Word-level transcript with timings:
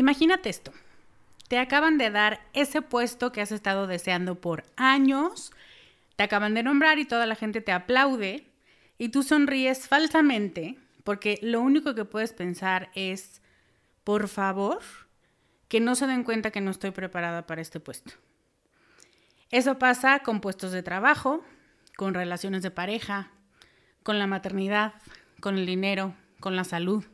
Imagínate 0.00 0.48
esto. 0.48 0.72
Te 1.48 1.58
acaban 1.58 1.98
de 1.98 2.10
dar 2.10 2.40
ese 2.54 2.80
puesto 2.80 3.32
que 3.32 3.42
has 3.42 3.52
estado 3.52 3.86
deseando 3.86 4.34
por 4.34 4.64
años, 4.76 5.52
te 6.16 6.22
acaban 6.22 6.54
de 6.54 6.62
nombrar 6.62 6.98
y 6.98 7.04
toda 7.04 7.26
la 7.26 7.34
gente 7.34 7.60
te 7.60 7.70
aplaude 7.70 8.46
y 8.96 9.10
tú 9.10 9.22
sonríes 9.22 9.88
falsamente 9.88 10.78
porque 11.04 11.38
lo 11.42 11.60
único 11.60 11.94
que 11.94 12.06
puedes 12.06 12.32
pensar 12.32 12.90
es, 12.94 13.42
por 14.02 14.28
favor, 14.28 14.80
que 15.68 15.80
no 15.80 15.94
se 15.94 16.06
den 16.06 16.24
cuenta 16.24 16.50
que 16.50 16.62
no 16.62 16.70
estoy 16.70 16.92
preparada 16.92 17.46
para 17.46 17.60
este 17.60 17.78
puesto. 17.78 18.14
Eso 19.50 19.78
pasa 19.78 20.20
con 20.20 20.40
puestos 20.40 20.72
de 20.72 20.82
trabajo, 20.82 21.44
con 21.94 22.14
relaciones 22.14 22.62
de 22.62 22.70
pareja, 22.70 23.32
con 24.02 24.18
la 24.18 24.26
maternidad, 24.26 24.94
con 25.40 25.58
el 25.58 25.66
dinero, 25.66 26.14
con 26.40 26.56
la 26.56 26.64
salud. 26.64 27.04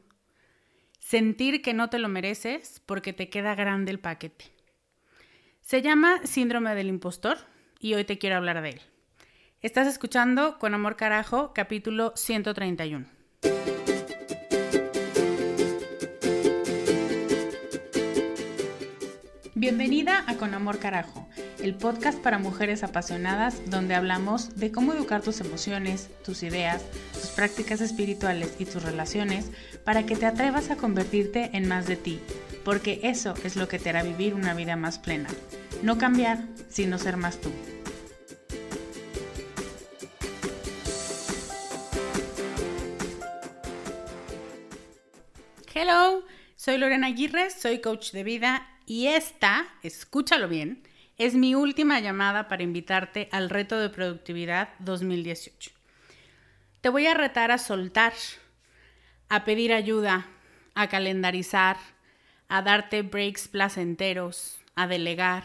Sentir 1.09 1.63
que 1.63 1.73
no 1.73 1.89
te 1.89 2.01
lo 2.01 2.09
mereces 2.09 2.83
porque 2.85 3.13
te 3.13 3.29
queda 3.29 3.55
grande 3.55 3.93
el 3.93 4.01
paquete. 4.01 4.47
Se 5.61 5.81
llama 5.81 6.19
síndrome 6.25 6.75
del 6.75 6.89
impostor 6.89 7.39
y 7.79 7.95
hoy 7.95 8.03
te 8.03 8.19
quiero 8.19 8.35
hablar 8.35 8.61
de 8.61 8.71
él. 8.71 8.81
Estás 9.61 9.87
escuchando 9.87 10.59
Con 10.59 10.75
Amor 10.75 10.97
Carajo, 10.97 11.53
capítulo 11.55 12.13
131. 12.17 13.07
Bienvenida 19.55 20.25
a 20.27 20.37
Con 20.37 20.55
Amor 20.55 20.81
Carajo, 20.81 21.29
el 21.63 21.77
podcast 21.77 22.19
para 22.19 22.41
mujeres 22.41 22.83
apasionadas 22.83 23.71
donde 23.71 23.95
hablamos 23.95 24.57
de 24.57 24.73
cómo 24.73 24.93
educar 24.93 25.23
tus 25.23 25.39
emociones, 25.41 26.11
tus 26.25 26.43
ideas, 26.43 26.85
prácticas 27.37 27.83
espirituales 27.83 28.57
y 28.59 28.65
tus 28.65 28.83
relaciones 28.83 29.51
para 29.85 30.07
que 30.07 30.17
te 30.17 30.27
atrevas 30.27 30.71
a 30.71 30.77
convertirte 30.77 31.51
en 31.53 31.69
más 31.69 31.87
de 31.87 31.97
ti, 31.97 32.19
porque 32.65 32.99
eso 33.03 33.35
es 33.45 33.55
lo 33.55 33.69
que 33.69 33.79
te 33.79 33.91
hará 33.91 34.03
vivir 34.03 34.35
una 34.35 34.55
vida 34.55 34.75
más 34.75 34.99
plena. 34.99 35.29
No 35.83 35.99
cambiar, 35.99 36.39
sino 36.71 36.99
ser 36.99 37.19
más 37.19 37.39
tú. 37.41 37.53
Hello, 45.75 46.25
soy 46.57 46.79
Lorena 46.79 47.09
Aguirre, 47.09 47.51
soy 47.51 47.83
coach 47.83 48.13
de 48.13 48.25
vida 48.25 48.67
y 48.87 49.09
esta, 49.09 49.69
escúchalo 49.83 50.49
bien, 50.49 50.83
es 51.19 51.35
mi 51.35 51.55
última 51.55 52.01
llamada 52.01 52.49
para 52.49 52.63
invitarte 52.63 53.29
al 53.31 53.51
reto 53.51 53.79
de 53.79 53.91
productividad 53.91 54.71
2018. 54.79 55.76
Te 56.87 56.91
voy 56.91 57.09
a 57.09 57.15
retar 57.15 57.51
a 57.51 57.59
soltar, 57.59 58.13
a 59.29 59.45
pedir 59.45 59.73
ayuda, 59.73 60.29
a 60.77 60.87
calendarizar, 60.87 61.79
a 62.47 62.63
darte 62.63 63.03
breaks 63.03 63.49
placenteros, 63.49 64.61
a 64.77 64.87
delegar, 64.87 65.43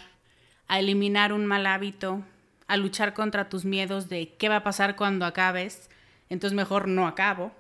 a 0.68 0.78
eliminar 0.78 1.34
un 1.34 1.48
mal 1.48 1.66
hábito, 1.66 2.24
a 2.68 2.78
luchar 2.78 3.16
contra 3.16 3.50
tus 3.50 3.66
miedos 3.66 4.08
de 4.08 4.36
qué 4.36 4.50
va 4.50 4.58
a 4.58 4.64
pasar 4.64 4.96
cuando 4.96 5.26
acabes, 5.26 5.90
entonces 6.30 6.56
mejor 6.56 6.88
no 6.88 7.08
acabo. 7.08 7.52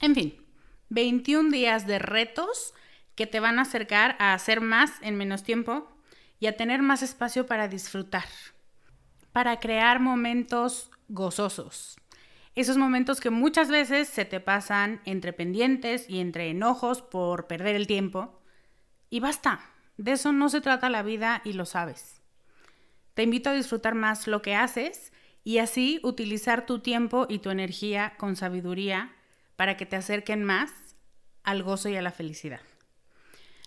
En 0.00 0.14
fin, 0.14 0.42
21 0.88 1.50
días 1.50 1.86
de 1.86 1.98
retos 1.98 2.72
que 3.14 3.26
te 3.26 3.40
van 3.40 3.58
a 3.58 3.62
acercar 3.64 4.16
a 4.18 4.32
hacer 4.32 4.62
más 4.62 4.92
en 5.02 5.16
menos 5.16 5.42
tiempo 5.42 5.86
y 6.38 6.46
a 6.46 6.56
tener 6.56 6.80
más 6.80 7.02
espacio 7.02 7.44
para 7.44 7.68
disfrutar, 7.68 8.24
para 9.32 9.60
crear 9.60 10.00
momentos 10.00 10.90
gozosos. 11.08 11.98
Esos 12.60 12.76
momentos 12.76 13.20
que 13.20 13.30
muchas 13.30 13.70
veces 13.70 14.06
se 14.06 14.26
te 14.26 14.38
pasan 14.38 15.00
entre 15.06 15.32
pendientes 15.32 16.04
y 16.10 16.20
entre 16.20 16.50
enojos 16.50 17.00
por 17.00 17.46
perder 17.46 17.74
el 17.74 17.86
tiempo. 17.86 18.38
Y 19.08 19.20
basta, 19.20 19.60
de 19.96 20.12
eso 20.12 20.30
no 20.34 20.50
se 20.50 20.60
trata 20.60 20.90
la 20.90 21.02
vida 21.02 21.40
y 21.42 21.54
lo 21.54 21.64
sabes. 21.64 22.20
Te 23.14 23.22
invito 23.22 23.48
a 23.48 23.54
disfrutar 23.54 23.94
más 23.94 24.26
lo 24.26 24.42
que 24.42 24.56
haces 24.56 25.10
y 25.42 25.56
así 25.56 26.00
utilizar 26.02 26.66
tu 26.66 26.80
tiempo 26.80 27.24
y 27.30 27.38
tu 27.38 27.48
energía 27.48 28.12
con 28.18 28.36
sabiduría 28.36 29.16
para 29.56 29.78
que 29.78 29.86
te 29.86 29.96
acerquen 29.96 30.44
más 30.44 30.70
al 31.42 31.62
gozo 31.62 31.88
y 31.88 31.96
a 31.96 32.02
la 32.02 32.12
felicidad. 32.12 32.60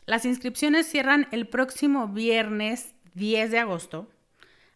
Las 0.06 0.24
inscripciones 0.24 0.86
cierran 0.86 1.28
el 1.32 1.48
próximo 1.48 2.10
viernes 2.10 2.94
10 3.16 3.50
de 3.50 3.58
agosto 3.58 4.08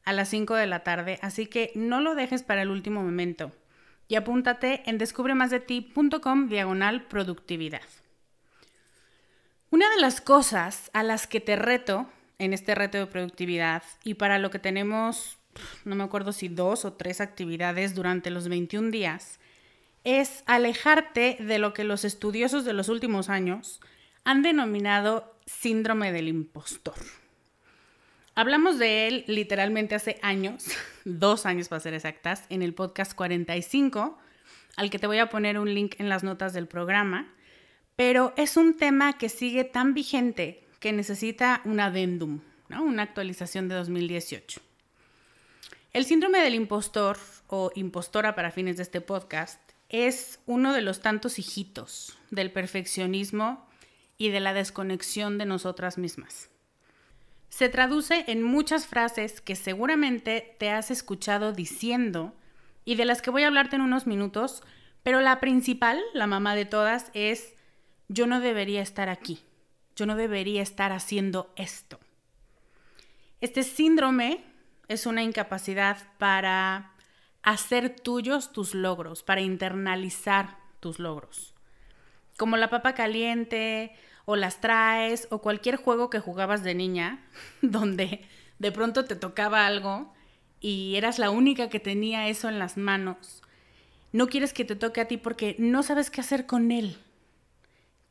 a 0.06 0.12
las 0.12 0.30
5 0.30 0.56
de 0.56 0.66
la 0.66 0.80
tarde, 0.80 1.20
así 1.22 1.46
que 1.46 1.72
no 1.76 2.02
lo 2.02 2.16
dejes 2.16 2.42
para 2.42 2.64
el 2.64 2.72
último 2.72 3.04
momento 3.04 3.52
y 4.08 4.16
apúntate 4.16 4.84
en 4.90 4.98
descubremasdeti.com 4.98 6.50
diagonal 6.50 7.08
productividad. 7.08 7.82
Una 9.70 9.90
de 9.90 10.02
las 10.02 10.22
cosas 10.22 10.90
a 10.94 11.04
las 11.04 11.28
que 11.28 11.42
te 11.42 11.56
reto 11.56 12.08
en 12.40 12.54
este 12.54 12.74
reto 12.76 12.98
de 12.98 13.08
productividad 13.08 13.84
y 14.04 14.14
para 14.14 14.40
lo 14.40 14.50
que 14.50 14.60
tenemos, 14.60 15.38
no 15.84 15.96
me 15.96 16.04
acuerdo 16.04 16.32
si 16.32 16.48
dos 16.48 16.86
o 16.86 16.94
tres 16.94 17.20
actividades 17.20 17.94
durante 17.96 18.30
los 18.30 18.48
21 18.48 18.92
días, 18.92 19.40
es 20.04 20.44
alejarte 20.46 21.36
de 21.40 21.60
lo 21.60 21.74
que 21.74 21.84
los 21.84 22.06
estudiosos 22.06 22.64
de 22.64 22.74
los 22.74 22.88
últimos 22.88 23.30
años 23.30 23.82
han 24.24 24.42
denominado 24.42 25.36
síndrome 25.46 26.14
del 26.14 26.30
impostor. 26.30 26.96
Hablamos 28.38 28.78
de 28.78 29.08
él 29.08 29.24
literalmente 29.26 29.96
hace 29.96 30.20
años, 30.22 30.66
dos 31.06 31.48
años 31.48 31.70
para 31.70 31.80
ser 31.80 31.96
exactas, 31.96 32.44
en 32.50 32.62
el 32.62 32.76
podcast 32.76 33.16
45, 33.16 34.16
al 34.76 34.92
que 34.92 35.00
te 35.00 35.08
voy 35.08 35.18
a 35.18 35.32
poner 35.32 35.58
un 35.58 35.74
link 35.74 35.96
en 35.98 36.08
las 36.08 36.24
notas 36.24 36.54
del 36.54 36.68
programa, 36.68 37.34
pero 37.96 38.36
es 38.38 38.56
un 38.56 38.78
tema 38.78 39.18
que 39.18 39.30
sigue 39.30 39.64
tan 39.64 39.96
vigente 39.96 40.64
que 40.80 40.94
necesita 40.94 41.62
un 41.66 41.80
adendum, 41.80 42.42
una 42.70 43.02
actualización 43.02 43.70
de 43.70 43.74
2018. 43.74 44.62
El 45.94 46.06
síndrome 46.06 46.38
del 46.40 46.54
impostor 46.54 47.18
o 47.48 47.72
impostora 47.74 48.36
para 48.36 48.52
fines 48.52 48.78
de 48.78 48.84
este 48.84 49.02
podcast 49.02 49.60
es 49.90 50.42
uno 50.46 50.74
de 50.74 50.84
los 50.84 51.00
tantos 51.00 51.40
hijitos 51.40 52.16
del 52.30 52.52
perfeccionismo 52.52 53.68
y 54.20 54.30
de 54.30 54.42
la 54.42 54.54
desconexión 54.54 55.40
de 55.40 55.46
nosotras 55.46 55.98
mismas. 55.98 56.52
Se 57.50 57.70
traduce 57.70 58.26
en 58.28 58.44
muchas 58.44 58.88
frases 58.88 59.42
que 59.42 59.56
seguramente 59.56 60.56
te 60.60 60.70
has 60.70 60.92
escuchado 60.92 61.54
diciendo 61.54 62.36
y 62.86 62.96
de 62.96 63.06
las 63.06 63.22
que 63.22 63.32
voy 63.32 63.44
a 63.44 63.48
hablarte 63.48 63.76
en 63.76 63.82
unos 63.82 64.08
minutos, 64.08 64.64
pero 65.04 65.22
la 65.22 65.40
principal, 65.40 66.02
la 66.14 66.28
mamá 66.28 66.56
de 66.56 66.66
todas, 66.66 67.12
es 67.14 67.54
yo 68.10 68.28
no 68.28 68.40
debería 68.40 68.82
estar 68.82 69.10
aquí, 69.10 69.40
yo 69.96 70.06
no 70.06 70.16
debería 70.16 70.62
estar 70.62 70.92
haciendo 70.92 71.52
esto. 71.56 72.00
Este 73.42 73.64
síndrome 73.64 74.44
es 74.88 75.06
una 75.06 75.24
incapacidad 75.24 75.98
para 76.18 76.94
hacer 77.44 77.96
tuyos 78.00 78.52
tus 78.52 78.74
logros, 78.74 79.24
para 79.24 79.42
internalizar 79.42 80.58
tus 80.80 81.00
logros. 81.00 81.54
Como 82.38 82.58
la 82.58 82.70
papa 82.70 82.94
caliente 82.94 83.96
o 84.30 84.36
las 84.36 84.60
traes 84.60 85.26
o 85.32 85.42
cualquier 85.42 85.78
juego 85.78 86.10
que 86.10 86.20
jugabas 86.20 86.62
de 86.62 86.76
niña, 86.76 87.26
donde 87.62 88.26
de 88.60 88.72
pronto 88.74 89.06
te 89.06 89.16
tocaba 89.16 89.66
algo 89.66 90.14
y 90.60 90.96
eras 90.98 91.18
la 91.18 91.30
única 91.30 91.70
que 91.70 91.80
tenía 91.80 92.28
eso 92.28 92.50
en 92.50 92.60
las 92.60 92.76
manos. 92.76 93.42
No 94.12 94.28
quieres 94.28 94.52
que 94.52 94.66
te 94.66 94.76
toque 94.76 95.00
a 95.00 95.08
ti 95.08 95.16
porque 95.16 95.56
no 95.60 95.82
sabes 95.82 96.12
qué 96.12 96.20
hacer 96.20 96.46
con 96.46 96.72
él. 96.74 96.98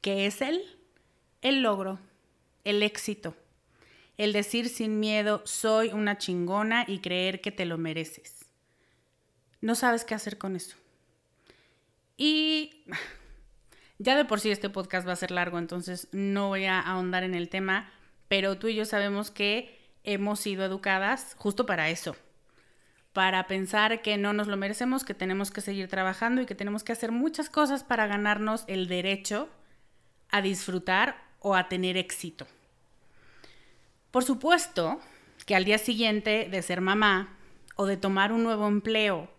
¿Qué 0.01 0.25
es 0.25 0.41
él? 0.41 0.63
El 1.43 1.61
logro, 1.61 1.99
el 2.65 2.83
éxito, 2.83 3.35
el 4.17 4.33
decir 4.33 4.71
sin 4.71 4.99
miedo 4.99 5.43
soy 5.45 5.89
una 5.89 6.17
chingona 6.17 6.87
y 6.89 7.01
creer 7.01 7.43
que 7.43 7.53
te 7.53 7.67
lo 7.67 7.77
mereces. 7.77 8.47
No 9.61 9.75
sabes 9.75 10.07
qué 10.07 10.15
hacer 10.15 10.39
con 10.39 10.57
eso. 10.57 10.77
Y 12.17 12.85
ya 13.99 14.17
de 14.17 14.25
por 14.25 14.41
sí 14.41 14.51
este 14.51 14.71
podcast 14.71 15.07
va 15.07 15.13
a 15.13 15.17
ser 15.17 15.31
largo, 15.31 15.59
entonces 15.59 16.09
no 16.13 16.49
voy 16.49 16.67
a 16.67 16.81
ahondar 16.81 17.25
en 17.25 17.35
el 17.35 17.49
tema, 17.49 17.91
pero 18.29 18.59
tú 18.59 18.69
y 18.69 18.75
yo 18.75 18.85
sabemos 18.85 19.31
que 19.31 19.79
hemos 20.05 20.41
sido 20.41 20.65
educadas 20.65 21.35
justo 21.39 21.67
para 21.67 21.91
eso, 21.91 22.17
para 23.13 23.47
pensar 23.47 24.03
que 24.03 24.17
no 24.19 24.33
nos 24.33 24.47
lo 24.47 24.57
merecemos, 24.57 25.05
que 25.05 25.15
tenemos 25.15 25.51
que 25.51 25.61
seguir 25.61 25.89
trabajando 25.89 26.43
y 26.43 26.47
que 26.47 26.55
tenemos 26.55 26.85
que 26.85 26.93
hacer 26.93 27.13
muchas 27.13 27.49
cosas 27.49 27.85
para 27.85 28.07
ganarnos 28.07 28.65
el 28.67 28.89
derecho 28.89 29.49
a 30.31 30.43
disfrutar 30.43 31.17
o 31.41 31.55
a 31.55 31.69
tener 31.69 31.97
éxito. 31.97 32.47
Por 34.11 34.25
supuesto 34.25 35.01
que 35.47 35.55
al 35.55 35.65
día 35.65 35.79
siguiente 35.79 36.49
de 36.51 36.63
ser 36.63 36.81
mamá 36.81 37.37
o 37.77 37.87
de 37.87 37.97
tomar 37.97 38.33
un 38.33 38.43
nuevo 38.43 38.67
empleo 38.67 39.31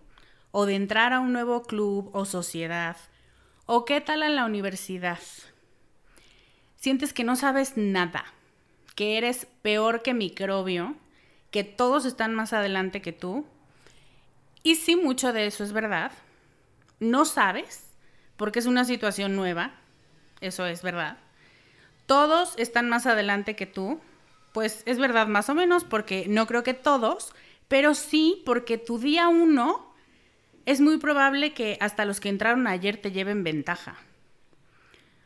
o 0.52 0.66
de 0.66 0.76
entrar 0.76 1.14
a 1.14 1.20
un 1.20 1.34
nuevo 1.34 1.64
club 1.64 2.10
o 2.14 2.26
sociedad 2.26 2.98
o 3.68 3.86
qué 3.86 4.02
tal 4.02 4.24
a 4.24 4.30
la 4.30 4.46
universidad, 4.46 5.20
sientes 6.78 7.14
que 7.14 7.26
no 7.26 7.36
sabes 7.36 7.74
nada, 7.76 8.26
que 8.96 9.18
eres 9.18 9.46
peor 9.62 10.02
que 10.02 10.14
microbio, 10.14 10.96
que 11.52 11.64
todos 11.64 12.06
están 12.06 12.34
más 12.34 12.54
adelante 12.54 13.02
que 13.02 13.12
tú. 13.12 13.46
Y 14.64 14.76
sí, 14.76 14.96
mucho 14.96 15.34
de 15.34 15.48
eso 15.48 15.64
es 15.64 15.74
verdad. 15.74 16.12
No 17.00 17.26
sabes, 17.26 17.90
porque 18.38 18.60
es 18.60 18.66
una 18.66 18.86
situación 18.86 19.36
nueva, 19.36 19.74
eso 20.40 20.66
es 20.66 20.82
verdad. 20.82 21.18
Todos 22.06 22.54
están 22.58 22.88
más 22.88 23.06
adelante 23.06 23.58
que 23.58 23.66
tú, 23.66 24.00
pues 24.54 24.82
es 24.86 24.98
verdad 24.98 25.28
más 25.28 25.50
o 25.50 25.56
menos, 25.56 25.84
porque 25.84 26.26
no 26.30 26.48
creo 26.48 26.64
que 26.64 26.74
todos, 26.74 27.34
pero 27.68 27.94
sí 27.96 28.42
porque 28.46 28.78
tu 28.78 28.98
día 28.98 29.28
uno 29.28 29.87
es 30.68 30.82
muy 30.82 30.98
probable 30.98 31.54
que 31.54 31.78
hasta 31.80 32.04
los 32.04 32.20
que 32.20 32.28
entraron 32.28 32.68
ayer 32.68 32.98
te 32.98 33.14
lleven 33.14 33.46
ventaja. 33.46 33.96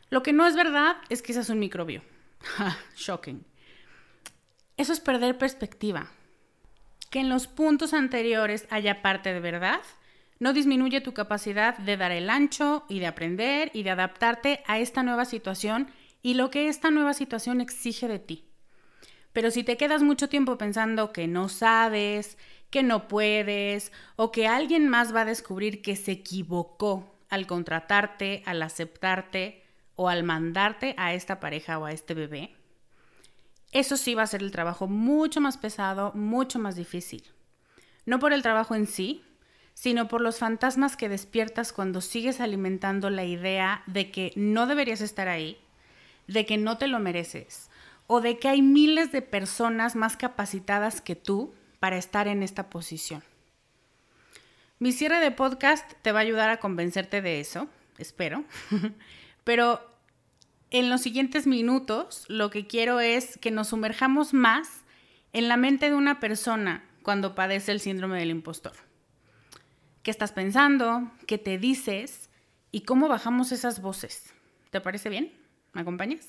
Lo 0.08 0.22
que 0.22 0.32
no 0.32 0.46
es 0.46 0.54
verdad 0.54 0.96
es 1.08 1.20
que 1.20 1.32
seas 1.32 1.48
un 1.48 1.58
microbio. 1.58 2.02
Shocking. 2.96 3.44
Eso 4.76 4.92
es 4.92 5.00
perder 5.00 5.36
perspectiva. 5.38 6.12
Que 7.10 7.18
en 7.18 7.28
los 7.28 7.48
puntos 7.48 7.92
anteriores 7.92 8.68
haya 8.70 9.02
parte 9.02 9.34
de 9.34 9.40
verdad 9.40 9.80
no 10.38 10.52
disminuye 10.52 11.00
tu 11.00 11.12
capacidad 11.12 11.76
de 11.76 11.96
dar 11.96 12.12
el 12.12 12.30
ancho 12.30 12.84
y 12.88 13.00
de 13.00 13.08
aprender 13.08 13.72
y 13.74 13.82
de 13.82 13.90
adaptarte 13.90 14.62
a 14.68 14.78
esta 14.78 15.02
nueva 15.02 15.24
situación 15.24 15.90
y 16.22 16.34
lo 16.34 16.50
que 16.50 16.68
esta 16.68 16.92
nueva 16.92 17.14
situación 17.14 17.60
exige 17.60 18.06
de 18.06 18.20
ti. 18.20 18.44
Pero 19.32 19.50
si 19.50 19.64
te 19.64 19.76
quedas 19.76 20.02
mucho 20.02 20.28
tiempo 20.28 20.56
pensando 20.56 21.12
que 21.12 21.26
no 21.26 21.48
sabes, 21.48 22.38
que 22.72 22.82
no 22.82 23.06
puedes 23.06 23.92
o 24.16 24.32
que 24.32 24.48
alguien 24.48 24.88
más 24.88 25.14
va 25.14 25.20
a 25.20 25.26
descubrir 25.26 25.82
que 25.82 25.94
se 25.94 26.10
equivocó 26.10 27.14
al 27.28 27.46
contratarte, 27.46 28.42
al 28.44 28.60
aceptarte, 28.62 29.62
o 29.94 30.08
al 30.08 30.24
mandarte 30.24 30.94
a 30.96 31.14
esta 31.14 31.38
pareja 31.38 31.78
o 31.78 31.84
a 31.84 31.92
este 31.92 32.14
bebé, 32.14 32.54
eso 33.72 33.96
sí 33.96 34.14
va 34.14 34.22
a 34.22 34.26
ser 34.26 34.42
el 34.42 34.50
trabajo 34.50 34.86
mucho 34.86 35.40
más 35.40 35.56
pesado, 35.56 36.12
mucho 36.14 36.58
más 36.58 36.76
difícil. 36.76 37.24
No 38.04 38.18
por 38.18 38.32
el 38.32 38.42
trabajo 38.42 38.74
en 38.74 38.86
sí, 38.86 39.22
sino 39.74 40.08
por 40.08 40.20
los 40.20 40.38
fantasmas 40.38 40.96
que 40.96 41.08
despiertas 41.08 41.72
cuando 41.72 42.00
sigues 42.00 42.40
alimentando 42.40 43.08
la 43.10 43.24
idea 43.24 43.82
de 43.86 44.10
que 44.10 44.32
no 44.36 44.66
deberías 44.66 45.00
estar 45.00 45.28
ahí, 45.28 45.58
de 46.26 46.44
que 46.44 46.58
no 46.58 46.76
te 46.76 46.86
lo 46.86 46.98
mereces, 46.98 47.70
o 48.06 48.20
de 48.20 48.38
que 48.38 48.48
hay 48.48 48.60
miles 48.60 49.12
de 49.12 49.22
personas 49.22 49.96
más 49.96 50.16
capacitadas 50.16 51.00
que 51.00 51.16
tú 51.16 51.54
para 51.82 51.96
estar 51.96 52.28
en 52.28 52.44
esta 52.44 52.70
posición. 52.70 53.24
Mi 54.78 54.92
cierre 54.92 55.18
de 55.18 55.32
podcast 55.32 55.92
te 56.02 56.12
va 56.12 56.20
a 56.20 56.22
ayudar 56.22 56.48
a 56.48 56.60
convencerte 56.60 57.20
de 57.22 57.40
eso, 57.40 57.66
espero. 57.98 58.44
Pero 59.42 59.84
en 60.70 60.90
los 60.90 61.00
siguientes 61.00 61.48
minutos 61.48 62.24
lo 62.28 62.50
que 62.50 62.68
quiero 62.68 63.00
es 63.00 63.36
que 63.36 63.50
nos 63.50 63.70
sumerjamos 63.70 64.32
más 64.32 64.84
en 65.32 65.48
la 65.48 65.56
mente 65.56 65.90
de 65.90 65.96
una 65.96 66.20
persona 66.20 66.84
cuando 67.02 67.34
padece 67.34 67.72
el 67.72 67.80
síndrome 67.80 68.20
del 68.20 68.30
impostor. 68.30 68.74
¿Qué 70.04 70.12
estás 70.12 70.30
pensando? 70.30 71.10
¿Qué 71.26 71.36
te 71.36 71.58
dices? 71.58 72.30
¿Y 72.70 72.82
cómo 72.82 73.08
bajamos 73.08 73.50
esas 73.50 73.82
voces? 73.82 74.32
¿Te 74.70 74.80
parece 74.80 75.08
bien? 75.08 75.32
¿Me 75.72 75.80
acompañas? 75.80 76.28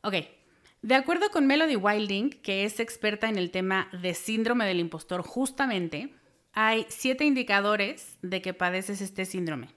Ok. 0.00 0.39
De 0.82 0.94
acuerdo 0.94 1.28
con 1.30 1.46
Melody 1.46 1.76
Wilding, 1.76 2.30
que 2.30 2.64
es 2.64 2.80
experta 2.80 3.28
en 3.28 3.36
el 3.36 3.50
tema 3.50 3.90
de 3.92 4.14
síndrome 4.14 4.64
del 4.64 4.80
impostor 4.80 5.22
justamente, 5.22 6.14
hay 6.52 6.86
siete 6.88 7.24
indicadores 7.24 8.18
de 8.22 8.40
que 8.40 8.54
padeces 8.54 9.02
este 9.02 9.26
síndrome. 9.26 9.68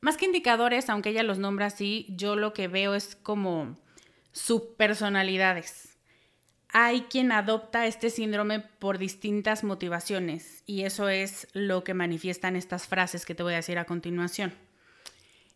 Más 0.00 0.16
que 0.16 0.26
indicadores, 0.26 0.90
aunque 0.90 1.10
ella 1.10 1.22
los 1.22 1.38
nombra 1.38 1.66
así, 1.66 2.06
yo 2.10 2.34
lo 2.34 2.52
que 2.52 2.66
veo 2.66 2.94
es 2.94 3.14
como 3.14 3.76
subpersonalidades. 4.32 5.96
Hay 6.70 7.02
quien 7.02 7.30
adopta 7.30 7.86
este 7.86 8.10
síndrome 8.10 8.60
por 8.60 8.98
distintas 8.98 9.62
motivaciones 9.62 10.64
y 10.66 10.82
eso 10.82 11.08
es 11.08 11.46
lo 11.52 11.84
que 11.84 11.94
manifiestan 11.94 12.56
estas 12.56 12.88
frases 12.88 13.24
que 13.24 13.36
te 13.36 13.44
voy 13.44 13.52
a 13.52 13.56
decir 13.56 13.78
a 13.78 13.84
continuación. 13.84 14.65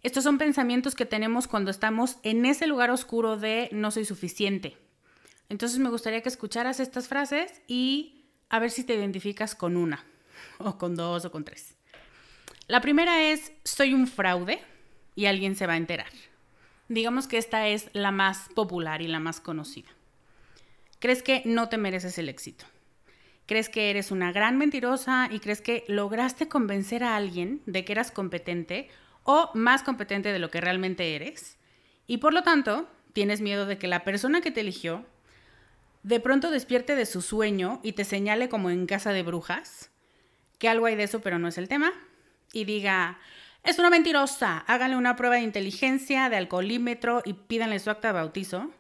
Estos 0.03 0.25
son 0.25 0.39
pensamientos 0.39 0.95
que 0.95 1.05
tenemos 1.05 1.47
cuando 1.47 1.71
estamos 1.71 2.17
en 2.23 2.47
ese 2.47 2.67
lugar 2.67 2.91
oscuro 2.91 3.37
de 3.37 3.69
no 3.73 3.91
soy 3.91 4.05
suficiente. 4.07 4.77
Entonces 5.51 5.79
me 5.79 5.91
gustaría 5.91 6.23
que 6.23 6.29
escucharas 6.29 6.81
estas 6.81 7.09
frases 7.09 7.61
y 7.67 8.25
a 8.49 8.59
ver 8.59 8.71
si 8.71 8.85
te 8.85 8.95
identificas 8.95 9.55
con 9.55 9.77
una, 9.77 10.05
o 10.59 10.79
con 10.79 10.97
dos, 10.97 11.25
o 11.25 11.31
con 11.31 11.45
tres. 11.45 11.75
La 12.67 12.81
primera 12.81 13.31
es, 13.31 13.53
soy 13.65 13.95
un 13.95 14.07
fraude 14.07 14.61
y 15.17 15.27
alguien 15.27 15.57
se 15.57 15.67
va 15.67 15.75
a 15.75 15.77
enterar. 15.77 16.11
Digamos 16.89 17.27
que 17.27 17.37
esta 17.37 17.69
es 17.69 17.91
la 17.93 18.11
más 18.11 18.49
popular 18.55 19.03
y 19.03 19.09
la 19.09 19.21
más 19.21 19.41
conocida. 19.41 19.89
Crees 20.99 21.23
que 21.23 21.43
no 21.45 21.69
te 21.69 21.79
mereces 21.79 22.17
el 22.19 22.29
éxito. 22.29 22.65
Crees 23.47 23.69
que 23.69 23.91
eres 23.91 24.11
una 24.11 24.33
gran 24.33 24.57
mentirosa 24.57 25.29
y 25.31 25.41
crees 25.41 25.61
que 25.61 25.85
lograste 25.89 26.49
convencer 26.49 27.03
a 27.03 27.17
alguien 27.17 27.61
de 27.67 27.85
que 27.85 27.93
eras 27.93 28.13
competente 28.13 28.89
o 29.25 29.51
más 29.55 29.83
competente 29.83 30.33
de 30.33 30.39
lo 30.39 30.51
que 30.51 30.61
realmente 30.61 31.15
eres. 31.15 31.59
Y 32.07 32.19
por 32.19 32.33
lo 32.33 32.43
tanto, 32.43 32.89
tienes 33.13 33.41
miedo 33.41 33.67
de 33.67 33.79
que 33.79 33.87
la 33.87 34.05
persona 34.05 34.41
que 34.41 34.51
te 34.51 34.61
eligió 34.61 35.05
de 36.03 36.21
pronto 36.21 36.51
despierte 36.51 36.97
de 36.97 37.07
su 37.07 37.23
sueño 37.23 37.81
y 37.83 37.93
te 37.93 38.05
señale 38.05 38.49
como 38.49 38.71
en 38.71 38.87
casa 38.87 39.13
de 39.13 39.23
brujas, 39.23 39.91
que 40.59 40.69
algo 40.69 40.87
hay 40.87 40.97
de 40.97 41.05
eso, 41.05 41.21
pero 41.21 41.39
no 41.39 41.49
es 41.49 41.59
el 41.59 41.69
tema, 41.69 41.93
y 42.53 42.65
diga, 42.65 43.19
es 43.63 43.79
una 43.79 43.91
mentirosa, 43.91 44.59
háganle 44.67 44.97
una 44.97 45.17
prueba 45.17 45.37
de 45.37 45.43
inteligencia, 45.43 46.29
de 46.31 46.37
alcoholímetro 46.37 47.23
y 47.25 47.35
pídanle 47.35 47.79
su 47.79 47.91
acta 47.91 48.09
de 48.09 48.15
bautizo. 48.15 48.71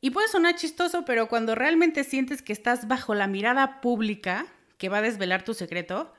Y 0.00 0.10
puede 0.10 0.28
sonar 0.28 0.56
chistoso, 0.56 1.04
pero 1.04 1.28
cuando 1.28 1.54
realmente 1.54 2.02
sientes 2.02 2.42
que 2.42 2.52
estás 2.52 2.88
bajo 2.88 3.14
la 3.14 3.26
mirada 3.26 3.80
pública 3.80 4.46
que 4.78 4.88
va 4.88 4.98
a 4.98 5.02
desvelar 5.02 5.44
tu 5.44 5.54
secreto, 5.54 6.12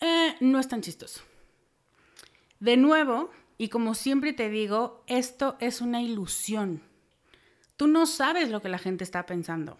eh, 0.00 0.36
no 0.40 0.60
es 0.60 0.68
tan 0.68 0.82
chistoso. 0.82 1.22
De 2.60 2.76
nuevo, 2.76 3.30
y 3.56 3.68
como 3.68 3.94
siempre 3.94 4.32
te 4.32 4.50
digo, 4.50 5.04
esto 5.06 5.56
es 5.60 5.80
una 5.80 6.02
ilusión. 6.02 6.82
Tú 7.76 7.86
no 7.86 8.06
sabes 8.06 8.50
lo 8.50 8.60
que 8.60 8.68
la 8.68 8.78
gente 8.78 9.04
está 9.04 9.26
pensando. 9.26 9.78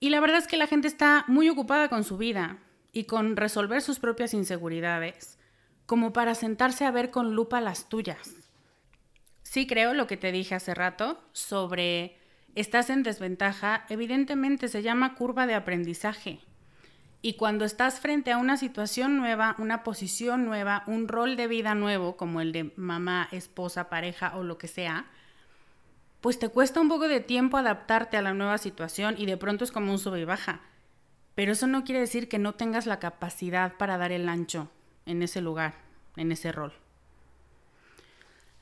Y 0.00 0.10
la 0.10 0.20
verdad 0.20 0.38
es 0.38 0.46
que 0.46 0.56
la 0.56 0.66
gente 0.66 0.88
está 0.88 1.24
muy 1.28 1.48
ocupada 1.48 1.88
con 1.88 2.04
su 2.04 2.16
vida, 2.16 2.58
y 2.92 3.04
con 3.04 3.36
resolver 3.36 3.82
sus 3.82 3.98
propias 3.98 4.34
inseguridades, 4.34 5.38
como 5.86 6.12
para 6.12 6.34
sentarse 6.34 6.84
a 6.84 6.90
ver 6.90 7.10
con 7.10 7.34
lupa 7.34 7.60
las 7.60 7.88
tuyas. 7.88 8.34
Sí 9.42 9.66
creo 9.66 9.94
lo 9.94 10.06
que 10.06 10.16
te 10.16 10.32
dije 10.32 10.54
hace 10.54 10.74
rato 10.74 11.22
sobre 11.32 12.18
estás 12.54 12.90
en 12.90 13.02
desventaja, 13.02 13.86
evidentemente 13.88 14.68
se 14.68 14.82
llama 14.82 15.14
curva 15.14 15.46
de 15.46 15.54
aprendizaje. 15.54 16.40
Y 17.20 17.34
cuando 17.34 17.64
estás 17.64 17.98
frente 17.98 18.30
a 18.30 18.38
una 18.38 18.56
situación 18.56 19.16
nueva, 19.16 19.56
una 19.58 19.82
posición 19.82 20.44
nueva, 20.44 20.84
un 20.86 21.08
rol 21.08 21.36
de 21.36 21.48
vida 21.48 21.74
nuevo, 21.74 22.16
como 22.16 22.40
el 22.40 22.52
de 22.52 22.72
mamá, 22.76 23.28
esposa, 23.32 23.88
pareja 23.88 24.36
o 24.36 24.44
lo 24.44 24.56
que 24.56 24.68
sea, 24.68 25.06
pues 26.20 26.38
te 26.38 26.48
cuesta 26.48 26.80
un 26.80 26.88
poco 26.88 27.08
de 27.08 27.20
tiempo 27.20 27.56
adaptarte 27.56 28.16
a 28.16 28.22
la 28.22 28.34
nueva 28.34 28.58
situación 28.58 29.16
y 29.18 29.26
de 29.26 29.36
pronto 29.36 29.64
es 29.64 29.72
como 29.72 29.90
un 29.90 29.98
sube 29.98 30.20
y 30.20 30.24
baja. 30.24 30.60
Pero 31.34 31.52
eso 31.52 31.66
no 31.66 31.84
quiere 31.84 32.00
decir 32.00 32.28
que 32.28 32.38
no 32.38 32.54
tengas 32.54 32.86
la 32.86 32.98
capacidad 33.00 33.76
para 33.76 33.98
dar 33.98 34.12
el 34.12 34.28
ancho 34.28 34.70
en 35.06 35.22
ese 35.22 35.40
lugar, 35.40 35.74
en 36.16 36.30
ese 36.30 36.52
rol. 36.52 36.72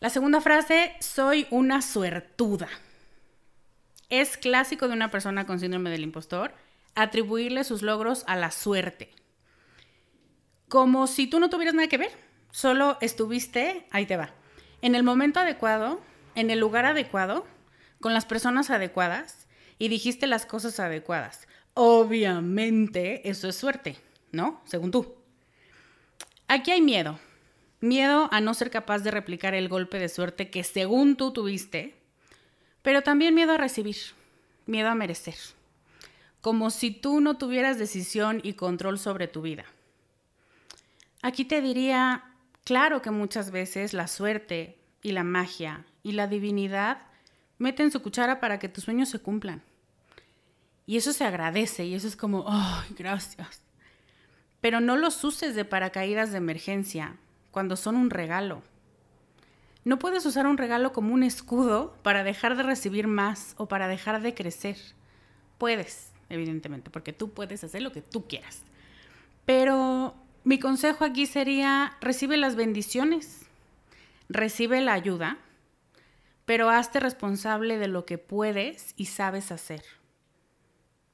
La 0.01 0.11
segunda 0.11 0.41
frase, 0.41 0.95
soy 1.01 1.47
una 1.51 1.83
suertuda. 1.83 2.69
Es 4.09 4.37
clásico 4.37 4.89
de 4.89 4.95
una 4.95 5.11
persona 5.11 5.47
con 5.47 5.59
síndrome 5.59 5.91
del 5.91 6.03
impostor 6.03 6.53
atribuirle 6.97 7.63
sus 7.63 7.83
logros 7.83 8.25
a 8.27 8.35
la 8.35 8.51
suerte. 8.51 9.15
Como 10.69 11.07
si 11.07 11.29
tú 11.29 11.39
no 11.39 11.49
tuvieras 11.49 11.75
nada 11.75 11.89
que 11.89 11.99
ver, 11.99 12.11
solo 12.51 12.99
estuviste, 13.01 13.87
ahí 13.93 14.07
te 14.07 14.17
va, 14.17 14.35
en 14.83 14.97
el 14.97 15.05
momento 15.05 15.39
adecuado, 15.39 16.01
en 16.35 16.51
el 16.51 16.59
lugar 16.59 16.87
adecuado, 16.87 17.47
con 18.01 18.15
las 18.15 18.25
personas 18.25 18.71
adecuadas 18.71 19.47
y 19.79 19.89
dijiste 19.89 20.27
las 20.27 20.47
cosas 20.47 20.81
adecuadas. 20.81 21.47
Obviamente 21.75 23.29
eso 23.29 23.49
es 23.49 23.57
suerte, 23.57 23.97
¿no? 24.33 24.61
Según 24.65 24.91
tú. 24.91 25.15
Aquí 26.49 26.71
hay 26.71 26.81
miedo. 26.81 27.19
Miedo 27.81 28.29
a 28.33 28.41
no 28.41 28.55
ser 28.55 28.71
capaz 28.71 29.01
de 29.01 29.11
replicar 29.11 29.55
el 29.55 29.69
golpe 29.69 29.99
de 29.99 30.09
suerte 30.09 30.51
que 30.51 30.65
según 30.65 31.17
tú 31.17 31.33
tuviste, 31.33 31.95
pero 32.83 33.03
también 33.03 33.35
miedo 33.35 33.53
a 33.53 33.59
recibir, 33.59 33.97
miedo 34.65 34.89
a 34.89 34.95
merecer. 34.95 35.37
Como 36.47 36.71
si 36.71 36.93
tú 36.93 37.21
no 37.21 37.39
tuvieras 37.39 37.77
decisión 37.77 38.39
y 38.45 38.53
control 38.53 39.01
sobre 39.01 39.27
tu 39.27 39.43
vida. 39.43 39.65
Aquí 41.21 41.45
te 41.45 41.61
diría, 41.61 42.23
claro 42.63 43.03
que 43.03 43.11
muchas 43.11 43.51
veces 43.51 43.93
la 43.93 44.07
suerte 44.07 44.79
y 45.03 45.11
la 45.11 45.25
magia 45.25 45.85
y 46.05 46.13
la 46.13 46.29
divinidad 46.29 46.99
meten 47.59 47.91
su 47.91 48.01
cuchara 48.01 48.39
para 48.39 48.61
que 48.61 48.69
tus 48.69 48.85
sueños 48.85 49.09
se 49.09 49.19
cumplan. 49.19 49.61
Y 50.87 50.97
eso 50.99 51.13
se 51.13 51.25
agradece 51.25 51.85
y 51.85 51.95
eso 51.95 52.07
es 52.07 52.15
como, 52.15 52.45
¡ay, 52.47 52.95
gracias! 52.97 53.63
Pero 54.61 54.79
no 54.79 54.97
los 54.97 55.25
uses 55.25 55.57
de 55.57 55.65
paracaídas 55.65 56.31
de 56.31 56.39
emergencia 56.39 57.17
cuando 57.51 57.75
son 57.75 57.97
un 57.97 58.09
regalo. 58.09 58.63
No 59.83 59.99
puedes 59.99 60.25
usar 60.25 60.47
un 60.47 60.59
regalo 60.59 60.93
como 60.93 61.13
un 61.13 61.25
escudo 61.25 61.97
para 62.05 62.23
dejar 62.23 62.57
de 62.57 62.63
recibir 62.63 63.09
más 63.09 63.57
o 63.57 63.67
para 63.67 63.89
dejar 63.89 64.23
de 64.23 64.33
crecer. 64.33 64.77
Puedes, 65.59 66.13
evidentemente, 66.29 66.91
porque 66.91 67.13
tú 67.13 67.31
puedes 67.31 67.63
hacer 67.65 67.83
lo 67.83 67.93
que 67.93 68.03
tú 68.03 68.27
quieras. 68.27 68.63
Pero 69.45 70.15
mi 70.45 70.59
consejo 70.59 71.05
aquí 71.05 71.27
sería, 71.27 71.97
recibe 72.01 72.37
las 72.37 72.57
bendiciones, 72.57 73.47
recibe 74.29 74.81
la 74.81 74.93
ayuda, 74.93 75.39
pero 76.45 76.71
hazte 76.71 77.01
responsable 77.01 77.79
de 77.79 77.89
lo 77.89 78.07
que 78.07 78.19
puedes 78.19 78.95
y 78.97 79.07
sabes 79.07 79.53
hacer. 79.53 79.83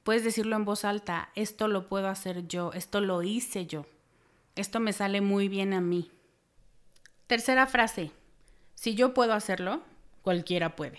Puedes 0.02 0.24
decirlo 0.24 0.56
en 0.56 0.64
voz 0.64 0.84
alta, 0.84 1.30
esto 1.34 1.68
lo 1.68 1.88
puedo 1.88 2.08
hacer 2.08 2.46
yo, 2.48 2.72
esto 2.72 3.00
lo 3.00 3.22
hice 3.22 3.66
yo, 3.66 3.86
esto 4.56 4.80
me 4.80 4.92
sale 4.92 5.20
muy 5.20 5.48
bien 5.48 5.72
a 5.72 5.80
mí. 5.80 6.10
Tercera 7.26 7.66
frase, 7.66 8.10
si 8.74 8.94
yo 8.94 9.14
puedo 9.14 9.32
hacerlo, 9.32 9.82
cualquiera 10.22 10.76
puede. 10.76 10.98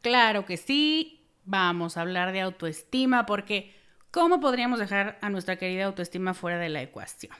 Claro 0.00 0.44
que 0.46 0.56
sí, 0.56 1.23
vamos 1.44 1.96
a 1.96 2.02
hablar 2.02 2.32
de 2.32 2.40
autoestima 2.40 3.26
porque 3.26 3.74
¿cómo 4.10 4.40
podríamos 4.40 4.78
dejar 4.78 5.18
a 5.20 5.30
nuestra 5.30 5.56
querida 5.56 5.84
autoestima 5.84 6.34
fuera 6.34 6.58
de 6.58 6.68
la 6.68 6.82
ecuación? 6.82 7.32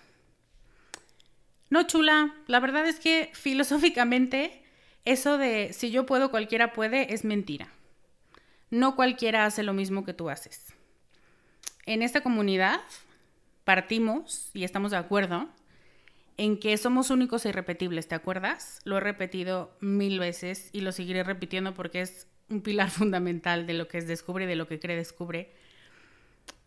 No, 1.70 1.82
chula, 1.84 2.34
la 2.46 2.60
verdad 2.60 2.86
es 2.86 3.00
que 3.00 3.30
filosóficamente 3.34 4.62
eso 5.04 5.38
de 5.38 5.72
si 5.72 5.90
yo 5.90 6.06
puedo, 6.06 6.30
cualquiera 6.30 6.72
puede 6.72 7.12
es 7.14 7.24
mentira. 7.24 7.68
No 8.70 8.96
cualquiera 8.96 9.44
hace 9.44 9.62
lo 9.62 9.72
mismo 9.72 10.04
que 10.04 10.14
tú 10.14 10.30
haces. 10.30 10.72
En 11.86 12.02
esta 12.02 12.22
comunidad 12.22 12.80
partimos 13.64 14.50
y 14.54 14.64
estamos 14.64 14.90
de 14.90 14.96
acuerdo 14.96 15.48
en 16.36 16.58
que 16.58 16.76
somos 16.76 17.10
únicos 17.10 17.44
e 17.44 17.50
irrepetibles, 17.50 18.08
¿te 18.08 18.14
acuerdas? 18.14 18.80
Lo 18.84 18.96
he 18.96 19.00
repetido 19.00 19.76
mil 19.80 20.18
veces 20.18 20.70
y 20.72 20.80
lo 20.80 20.92
seguiré 20.92 21.22
repitiendo 21.22 21.74
porque 21.74 22.00
es 22.00 22.26
un 22.48 22.60
pilar 22.60 22.90
fundamental 22.90 23.66
de 23.66 23.74
lo 23.74 23.88
que 23.88 23.98
es 23.98 24.06
descubre 24.06 24.46
de 24.46 24.56
lo 24.56 24.66
que 24.66 24.80
cree 24.80 24.96
descubre. 24.96 25.52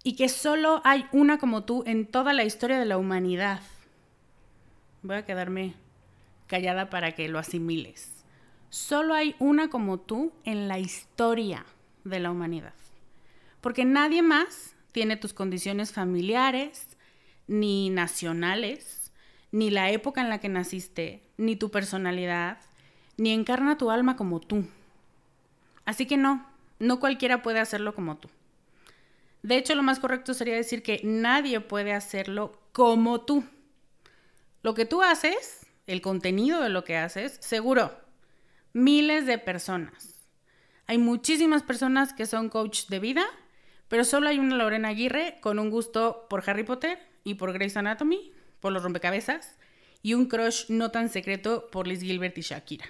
Y 0.04 0.16
que 0.16 0.30
solo 0.30 0.82
hay 0.84 1.06
una 1.12 1.38
como 1.38 1.64
tú 1.64 1.84
en 1.86 2.06
toda 2.06 2.34
la 2.34 2.44
historia 2.44 2.80
de 2.80 2.86
la 2.86 2.98
humanidad. 2.98 3.62
Voy 5.02 5.18
a 5.18 5.26
quedarme 5.26 5.74
callada 6.48 6.90
para 6.90 7.14
que 7.14 7.28
lo 7.28 7.40
asimiles. 7.40 8.24
Solo 8.70 9.14
hay 9.14 9.36
una 9.40 9.70
como 9.70 10.00
tú 10.00 10.34
en 10.44 10.68
la 10.68 10.80
historia 10.80 11.66
de 12.04 12.20
la 12.20 12.32
humanidad. 12.32 12.74
Porque 13.62 13.86
nadie 13.86 14.22
más 14.22 14.76
tiene 14.92 15.18
tus 15.18 15.34
condiciones 15.34 15.92
familiares, 15.92 16.98
ni 17.48 17.90
nacionales, 17.90 19.12
ni 19.52 19.70
la 19.70 19.92
época 19.92 20.22
en 20.22 20.30
la 20.30 20.40
que 20.40 20.50
naciste, 20.50 21.22
ni 21.38 21.56
tu 21.56 21.72
personalidad, 21.72 22.60
ni 23.18 23.32
encarna 23.32 23.78
tu 23.78 23.90
alma 23.92 24.16
como 24.16 24.40
tú. 24.40 24.66
Así 25.88 26.06
que 26.06 26.18
no, 26.18 26.46
no 26.78 27.00
cualquiera 27.00 27.42
puede 27.42 27.60
hacerlo 27.60 27.96
como 27.96 28.18
tú. 28.18 28.30
De 29.42 29.58
hecho, 29.58 29.74
lo 29.74 29.82
más 29.82 29.98
correcto 29.98 30.36
sería 30.36 30.54
decir 30.54 30.84
que 30.84 31.02
nadie 31.04 31.62
puede 31.62 31.94
hacerlo 31.94 32.62
como 32.74 33.22
tú. 33.22 33.44
Lo 34.62 34.76
que 34.76 34.86
tú 34.86 35.02
haces, 35.02 35.66
el 35.88 36.02
contenido 36.02 36.62
de 36.62 36.70
lo 36.70 36.84
que 36.84 36.98
haces, 36.98 37.40
seguro, 37.42 38.00
miles 38.74 39.26
de 39.26 39.40
personas 39.40 40.18
hay 40.88 40.98
muchísimas 40.98 41.64
personas 41.64 42.14
que 42.14 42.26
son 42.26 42.48
coach 42.48 42.88
de 42.88 43.00
vida, 43.00 43.26
pero 43.90 44.06
solo 44.06 44.30
hay 44.30 44.40
una 44.40 44.56
Lorena 44.56 44.88
Aguirre 44.90 45.38
con 45.42 45.60
un 45.60 45.70
gusto 45.70 46.26
por 46.30 46.50
Harry 46.50 46.64
Potter 46.64 46.98
y 47.26 47.36
por 47.36 47.52
Grey's 47.52 47.76
Anatomy, 47.76 48.32
por 48.62 48.72
los 48.72 48.84
rompecabezas, 48.84 49.58
y 50.02 50.14
un 50.14 50.28
crush 50.28 50.70
no 50.70 50.90
tan 50.92 51.10
secreto 51.10 51.68
por 51.72 51.88
Liz 51.88 52.02
Gilbert 52.02 52.38
y 52.38 52.42
Shakira. 52.42 52.86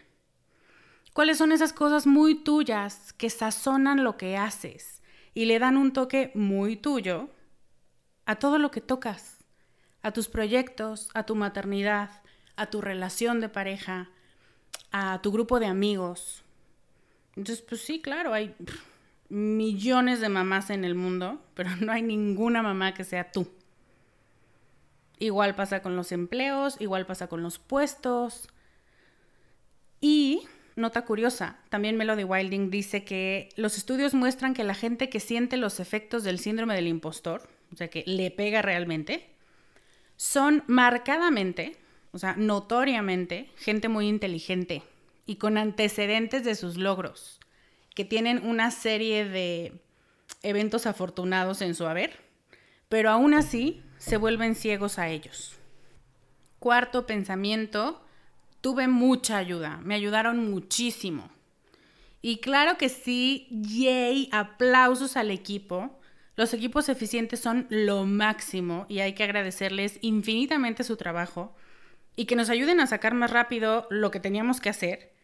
¿Cuáles 1.17 1.39
son 1.39 1.51
esas 1.51 1.73
cosas 1.73 2.05
muy 2.05 2.35
tuyas 2.35 3.11
que 3.13 3.31
sazonan 3.31 4.03
lo 4.03 4.17
que 4.17 4.37
haces 4.37 5.01
y 5.33 5.45
le 5.45 5.57
dan 5.57 5.75
un 5.75 5.91
toque 5.91 6.29
muy 6.35 6.75
tuyo 6.75 7.31
a 8.27 8.35
todo 8.35 8.59
lo 8.59 8.69
que 8.69 8.81
tocas? 8.81 9.43
A 10.03 10.11
tus 10.11 10.27
proyectos, 10.27 11.09
a 11.15 11.23
tu 11.23 11.33
maternidad, 11.33 12.21
a 12.55 12.67
tu 12.67 12.81
relación 12.81 13.41
de 13.41 13.49
pareja, 13.49 14.11
a 14.91 15.19
tu 15.23 15.31
grupo 15.31 15.59
de 15.59 15.65
amigos, 15.65 16.43
entonces, 17.35 17.65
pues 17.67 17.81
sí, 17.81 17.99
claro, 17.99 18.31
hay 18.31 18.53
millones 19.27 20.19
de 20.19 20.29
mamás 20.29 20.69
en 20.69 20.85
el 20.85 20.93
mundo, 20.93 21.41
pero 21.55 21.69
no 21.77 21.93
hay 21.93 22.03
ninguna 22.03 22.61
mamá 22.61 22.93
que 22.93 23.03
sea 23.03 23.31
tú. 23.31 23.47
Igual 25.17 25.55
pasa 25.55 25.81
con 25.81 25.95
los 25.95 26.11
empleos, 26.11 26.79
igual 26.79 27.07
pasa 27.07 27.25
con 27.25 27.41
los 27.41 27.57
puestos. 27.57 28.49
Y, 29.99 30.47
nota 30.77 31.03
curiosa, 31.03 31.57
también 31.69 31.97
Melody 31.97 32.23
Wilding 32.23 32.69
dice 32.69 33.03
que 33.03 33.49
los 33.57 33.77
estudios 33.77 34.13
muestran 34.13 34.53
que 34.53 34.63
la 34.63 34.75
gente 34.75 35.09
que 35.09 35.19
siente 35.19 35.57
los 35.57 35.79
efectos 35.79 36.23
del 36.23 36.39
síndrome 36.39 36.75
del 36.75 36.87
impostor, 36.87 37.49
o 37.73 37.75
sea, 37.75 37.89
que 37.89 38.03
le 38.05 38.31
pega 38.31 38.61
realmente, 38.61 39.27
son 40.15 40.63
marcadamente, 40.67 41.75
o 42.11 42.19
sea, 42.19 42.35
notoriamente, 42.37 43.49
gente 43.57 43.89
muy 43.89 44.07
inteligente, 44.07 44.83
y 45.25 45.35
con 45.35 45.57
antecedentes 45.57 46.43
de 46.45 46.55
sus 46.55 46.77
logros, 46.77 47.39
que 47.95 48.05
tienen 48.05 48.45
una 48.45 48.71
serie 48.71 49.25
de 49.25 49.73
eventos 50.43 50.85
afortunados 50.85 51.61
en 51.61 51.73
su 51.75 51.87
haber, 51.87 52.19
pero 52.87 53.09
aún 53.09 53.33
así 53.33 53.81
se 53.97 54.17
vuelven 54.17 54.55
ciegos 54.55 54.99
a 54.99 55.09
ellos. 55.09 55.55
Cuarto 56.59 57.07
pensamiento, 57.07 58.01
tuve 58.67 58.89
mucha 58.89 59.37
ayuda, 59.37 59.79
me 59.81 59.95
ayudaron 59.95 60.51
muchísimo. 60.51 61.29
Y 62.21 62.39
claro 62.39 62.77
que 62.77 62.89
sí, 62.89 63.47
yay, 63.49 64.27
aplausos 64.33 65.15
al 65.15 65.31
equipo. 65.31 65.97
Los 66.35 66.53
equipos 66.53 66.89
eficientes 66.89 67.39
son 67.39 67.65
lo 67.69 68.05
máximo 68.05 68.85
y 68.89 68.99
hay 68.99 69.13
que 69.13 69.23
agradecerles 69.23 69.99
infinitamente 70.01 70.83
su 70.83 70.97
trabajo 70.97 71.55
y 72.17 72.25
que 72.25 72.35
nos 72.35 72.49
ayuden 72.49 72.81
a 72.81 72.87
sacar 72.87 73.13
más 73.13 73.31
rápido 73.31 73.87
lo 73.89 74.11
que 74.11 74.19
teníamos 74.19 74.59
que 74.59 74.69
hacer 74.69 75.17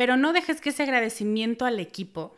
pero 0.00 0.16
no 0.16 0.32
dejes 0.32 0.62
que 0.62 0.70
ese 0.70 0.84
agradecimiento 0.84 1.66
al 1.66 1.78
equipo, 1.78 2.34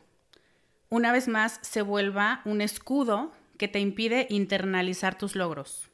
una 0.88 1.12
vez 1.12 1.28
más, 1.28 1.60
se 1.62 1.80
vuelva 1.80 2.42
un 2.44 2.60
escudo 2.60 3.32
que 3.56 3.68
te 3.68 3.78
impide 3.78 4.26
internalizar 4.30 5.16
tus 5.16 5.36
logros. 5.36 5.88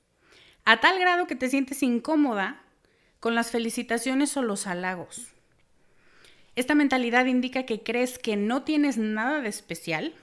A 0.65 0.81
tal 0.81 0.99
grado 0.99 1.27
que 1.27 1.37
te 1.37 1.51
sientes 1.51 1.83
incómoda 1.83 2.63
con 3.21 3.35
las 3.35 3.51
felicitaciones 3.51 4.37
o 4.37 4.43
los 4.43 4.67
halagos. 4.67 5.33
Esta 6.57 6.75
mentalidad 6.75 7.27
indica 7.27 7.65
que 7.65 7.83
crees 7.83 8.19
que 8.19 8.37
no 8.37 8.63
tienes 8.63 8.99
nada 8.99 9.41
de 9.41 9.49
especial 9.49 10.15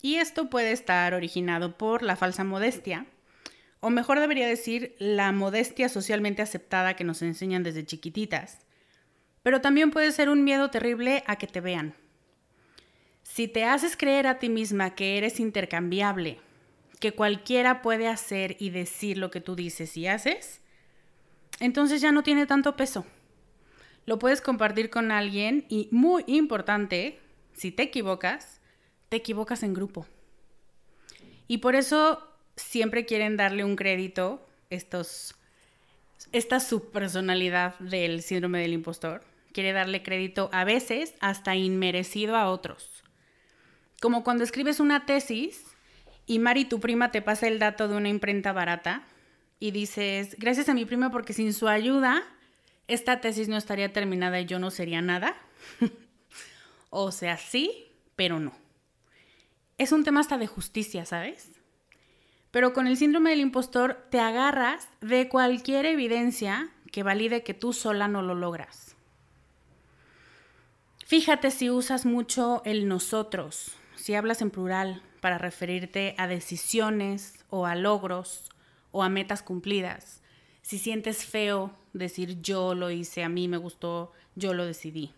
y 0.00 0.16
esto 0.16 0.50
puede 0.50 0.72
estar 0.72 1.14
originado 1.14 1.76
por 1.76 2.02
la 2.02 2.16
falsa 2.16 2.44
modestia, 2.44 3.06
o 3.80 3.90
mejor 3.90 4.20
debería 4.20 4.46
decir 4.46 4.96
la 4.98 5.30
modestia 5.32 5.88
socialmente 5.88 6.40
aceptada 6.40 6.96
que 6.96 7.04
nos 7.04 7.20
enseñan 7.20 7.62
desde 7.62 7.84
chiquititas, 7.84 8.60
pero 9.42 9.60
también 9.60 9.90
puede 9.90 10.10
ser 10.12 10.30
un 10.30 10.42
miedo 10.42 10.70
terrible 10.70 11.22
a 11.26 11.36
que 11.36 11.46
te 11.46 11.60
vean. 11.60 11.94
Si 13.22 13.48
te 13.48 13.64
haces 13.64 13.96
creer 13.96 14.26
a 14.26 14.38
ti 14.38 14.48
misma 14.48 14.94
que 14.94 15.18
eres 15.18 15.40
intercambiable, 15.40 16.40
que 17.00 17.12
cualquiera 17.12 17.82
puede 17.82 18.08
hacer 18.08 18.56
y 18.58 18.70
decir 18.70 19.18
lo 19.18 19.30
que 19.30 19.42
tú 19.42 19.54
dices 19.56 19.96
y 19.98 20.06
haces, 20.06 20.62
entonces 21.60 22.00
ya 22.00 22.12
no 22.12 22.22
tiene 22.22 22.46
tanto 22.46 22.76
peso. 22.76 23.04
Lo 24.06 24.18
puedes 24.18 24.40
compartir 24.40 24.90
con 24.90 25.10
alguien 25.10 25.64
y 25.68 25.88
muy 25.90 26.24
importante, 26.26 27.18
si 27.52 27.70
te 27.70 27.84
equivocas, 27.84 28.60
te 29.08 29.16
equivocas 29.16 29.62
en 29.62 29.74
grupo. 29.74 30.06
Y 31.48 31.58
por 31.58 31.74
eso 31.74 32.26
siempre 32.56 33.06
quieren 33.06 33.36
darle 33.36 33.64
un 33.64 33.76
crédito 33.76 34.46
estos 34.70 35.34
esta 36.32 36.58
subpersonalidad 36.58 37.78
del 37.78 38.22
síndrome 38.22 38.60
del 38.60 38.72
impostor 38.72 39.22
quiere 39.52 39.72
darle 39.72 40.02
crédito 40.02 40.50
a 40.52 40.64
veces 40.64 41.14
hasta 41.20 41.54
inmerecido 41.54 42.36
a 42.36 42.50
otros. 42.50 43.04
Como 44.00 44.24
cuando 44.24 44.42
escribes 44.42 44.80
una 44.80 45.06
tesis 45.06 45.64
y 46.26 46.40
Mari, 46.40 46.64
tu 46.64 46.80
prima, 46.80 47.12
te 47.12 47.22
pasa 47.22 47.46
el 47.46 47.58
dato 47.58 47.88
de 47.88 47.96
una 47.96 48.08
imprenta 48.08 48.52
barata 48.52 49.04
y 49.60 49.70
dices, 49.70 50.36
gracias 50.38 50.68
a 50.68 50.74
mi 50.74 50.84
prima 50.84 51.10
porque 51.10 51.32
sin 51.32 51.52
su 51.52 51.68
ayuda 51.68 52.22
esta 52.88 53.20
tesis 53.20 53.48
no 53.48 53.56
estaría 53.56 53.92
terminada 53.92 54.40
y 54.40 54.46
yo 54.46 54.58
no 54.58 54.70
sería 54.70 55.00
nada. 55.00 55.36
o 56.90 57.12
sea, 57.12 57.38
sí, 57.38 57.86
pero 58.16 58.40
no. 58.40 58.52
es 59.78 59.92
un 59.92 60.04
tema 60.04 60.20
hasta 60.20 60.38
de 60.38 60.46
justicia, 60.46 61.04
¿sabes? 61.04 61.50
Pero 62.50 62.72
con 62.72 62.86
el 62.86 62.96
síndrome 62.96 63.30
del 63.30 63.40
impostor 63.40 64.06
te 64.10 64.20
agarras 64.20 64.88
de 65.00 65.28
cualquier 65.28 65.86
evidencia 65.86 66.70
que 66.92 67.02
valide 67.02 67.42
que 67.42 67.54
tú 67.54 67.72
sola 67.72 68.06
no 68.06 68.22
lo 68.22 68.34
logras. 68.34 68.94
Fíjate 71.06 71.50
si 71.50 71.70
usas 71.70 72.06
mucho 72.06 72.62
el 72.64 72.86
nosotros, 72.86 73.72
si 73.96 74.14
hablas 74.14 74.40
en 74.40 74.50
plural 74.50 75.02
para 75.20 75.38
referirte 75.38 76.14
a 76.18 76.28
decisiones 76.28 77.44
o 77.50 77.66
a 77.66 77.74
logros 77.74 78.50
o 78.94 79.02
a 79.02 79.08
metas 79.08 79.42
cumplidas. 79.42 80.22
Si 80.62 80.78
sientes 80.78 81.24
feo 81.24 81.76
decir 81.92 82.40
yo 82.40 82.74
lo 82.74 82.92
hice, 82.92 83.24
a 83.24 83.28
mí 83.28 83.48
me 83.48 83.56
gustó, 83.56 84.12
yo 84.36 84.54
lo 84.54 84.64
decidí. 84.64 85.12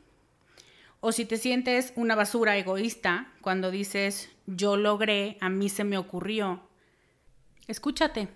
O 1.00 1.12
si 1.12 1.26
te 1.26 1.36
sientes 1.36 1.92
una 1.94 2.14
basura 2.14 2.56
egoísta 2.56 3.30
cuando 3.42 3.70
dices 3.70 4.30
yo 4.46 4.78
logré, 4.78 5.36
a 5.42 5.50
mí 5.50 5.68
se 5.68 5.84
me 5.84 5.98
ocurrió. 5.98 6.62
Escúchate. 7.68 8.28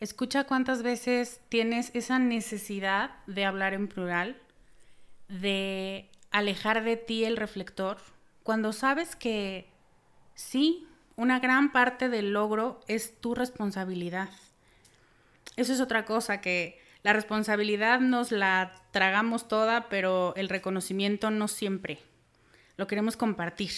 Escucha 0.00 0.44
cuántas 0.44 0.82
veces 0.82 1.40
tienes 1.48 1.90
esa 1.94 2.18
necesidad 2.18 3.24
de 3.26 3.46
hablar 3.46 3.72
en 3.72 3.88
plural, 3.88 4.36
de 5.28 6.10
alejar 6.30 6.84
de 6.84 6.98
ti 6.98 7.24
el 7.24 7.38
reflector, 7.38 7.96
cuando 8.42 8.74
sabes 8.74 9.16
que 9.16 9.70
sí, 10.34 10.86
una 11.16 11.38
gran 11.38 11.72
parte 11.72 12.08
del 12.08 12.32
logro 12.32 12.80
es 12.88 13.20
tu 13.20 13.34
responsabilidad. 13.34 14.30
Eso 15.56 15.72
es 15.72 15.80
otra 15.80 16.04
cosa 16.04 16.40
que 16.40 16.80
la 17.02 17.12
responsabilidad 17.12 18.00
nos 18.00 18.32
la 18.32 18.74
tragamos 18.90 19.46
toda, 19.46 19.88
pero 19.88 20.34
el 20.36 20.48
reconocimiento 20.48 21.30
no 21.30 21.48
siempre. 21.48 22.00
Lo 22.76 22.86
queremos 22.86 23.16
compartir. 23.16 23.70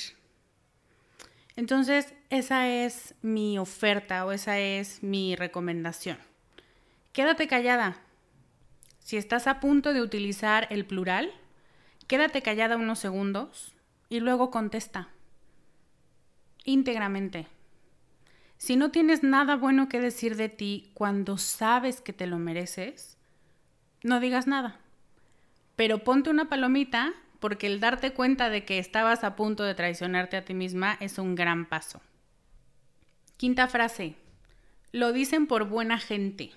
Entonces, 1.57 2.15
esa 2.31 2.69
es 2.69 3.15
mi 3.23 3.59
oferta 3.59 4.25
o 4.25 4.33
esa 4.33 4.59
es 4.59 5.03
mi 5.03 5.37
recomendación. 5.37 6.19
Quédate 7.13 7.49
callada. 7.49 7.97
Si 9.01 9.17
estás 9.17 9.47
a 9.47 9.61
punto 9.61 9.93
de 9.93 10.03
utilizar 10.03 10.67
el 10.71 10.87
plural, 10.87 11.33
quédate 12.07 12.43
callada 12.43 12.77
unos 12.77 12.99
segundos 12.99 13.75
y 14.09 14.21
luego 14.21 14.51
contesta. 14.51 15.09
Íntegramente. 16.67 17.47
Si 18.59 18.75
no 18.75 18.91
tienes 18.91 19.23
nada 19.23 19.55
bueno 19.55 19.89
que 19.89 20.01
decir 20.01 20.37
de 20.37 20.49
ti 20.49 20.91
cuando 20.95 21.39
sabes 21.39 22.01
que 22.01 22.13
te 22.13 22.27
lo 22.27 22.39
mereces, 22.39 23.17
no 24.03 24.19
digas 24.19 24.49
nada. 24.49 24.81
Pero 25.77 26.03
ponte 26.03 26.29
una 26.29 26.49
palomita 26.49 27.15
porque 27.39 27.69
el 27.69 27.79
darte 27.79 28.13
cuenta 28.13 28.51
de 28.51 28.65
que 28.65 28.81
estabas 28.81 29.23
a 29.23 29.37
punto 29.37 29.63
de 29.63 29.77
traicionarte 29.77 30.37
a 30.37 30.45
ti 30.45 30.55
misma 30.55 30.97
es 31.01 31.19
un 31.19 31.37
gran 31.37 31.67
paso. 31.67 32.01
Quinta 33.37 33.69
frase. 33.69 34.17
Lo 34.91 35.13
dicen 35.13 35.47
por 35.47 35.69
buena 35.69 35.99
gente. 35.99 36.51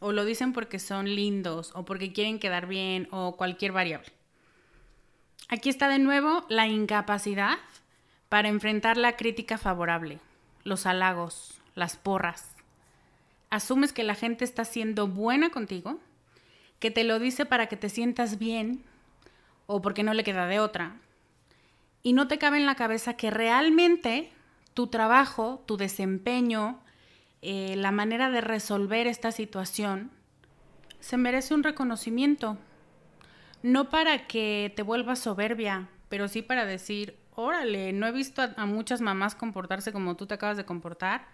O 0.00 0.12
lo 0.12 0.24
dicen 0.24 0.54
porque 0.54 0.78
son 0.78 1.14
lindos 1.14 1.72
o 1.74 1.84
porque 1.84 2.14
quieren 2.14 2.38
quedar 2.38 2.66
bien 2.66 3.06
o 3.10 3.36
cualquier 3.36 3.72
variable. 3.72 4.08
Aquí 5.48 5.68
está 5.68 5.88
de 5.88 5.98
nuevo 5.98 6.46
la 6.48 6.68
incapacidad 6.68 7.58
para 8.32 8.48
enfrentar 8.48 8.96
la 8.96 9.18
crítica 9.18 9.58
favorable, 9.58 10.18
los 10.64 10.86
halagos, 10.86 11.60
las 11.74 11.98
porras. 11.98 12.56
Asumes 13.50 13.92
que 13.92 14.04
la 14.04 14.14
gente 14.14 14.46
está 14.46 14.64
siendo 14.64 15.06
buena 15.06 15.50
contigo 15.50 15.98
que 16.78 16.90
te 16.90 17.04
lo 17.04 17.18
dice 17.18 17.44
para 17.44 17.66
que 17.66 17.76
te 17.76 17.90
sientas 17.90 18.38
bien 18.38 18.82
o 19.66 19.82
porque 19.82 20.02
no 20.02 20.14
le 20.14 20.24
queda 20.24 20.46
de 20.46 20.60
otra. 20.60 20.96
Y 22.02 22.14
no 22.14 22.26
te 22.26 22.38
cabe 22.38 22.56
en 22.56 22.64
la 22.64 22.74
cabeza 22.74 23.18
que 23.18 23.30
realmente 23.30 24.32
tu 24.72 24.86
trabajo, 24.86 25.62
tu 25.66 25.76
desempeño, 25.76 26.80
eh, 27.42 27.74
la 27.76 27.92
manera 27.92 28.30
de 28.30 28.40
resolver 28.40 29.08
esta 29.08 29.30
situación, 29.30 30.10
se 31.00 31.18
merece 31.18 31.52
un 31.52 31.64
reconocimiento. 31.64 32.56
No 33.62 33.90
para 33.90 34.26
que 34.26 34.72
te 34.74 34.82
vuelvas 34.82 35.18
soberbia, 35.18 35.90
pero 36.08 36.28
sí 36.28 36.40
para 36.40 36.64
decir, 36.64 37.20
órale, 37.34 37.92
no 37.92 38.06
he 38.06 38.12
visto 38.12 38.42
a, 38.42 38.66
muchas 38.66 39.00
mamás 39.00 39.34
comportarse 39.34 39.92
como 39.92 40.16
tú 40.16 40.26
te 40.26 40.34
acabas 40.34 40.56
de 40.56 40.64
comportar. 40.64 41.26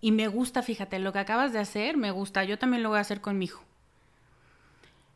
Y 0.00 0.12
me 0.12 0.28
gusta, 0.28 0.62
fíjate, 0.62 0.98
lo 0.98 1.12
que 1.12 1.18
acabas 1.18 1.52
de 1.52 1.58
hacer, 1.58 1.96
me 1.96 2.10
gusta, 2.10 2.44
yo 2.44 2.58
también 2.58 2.82
lo 2.82 2.90
voy 2.90 2.98
a 2.98 3.02
hacer 3.02 3.20
con 3.20 3.38
mi 3.38 3.46
hijo. 3.46 3.64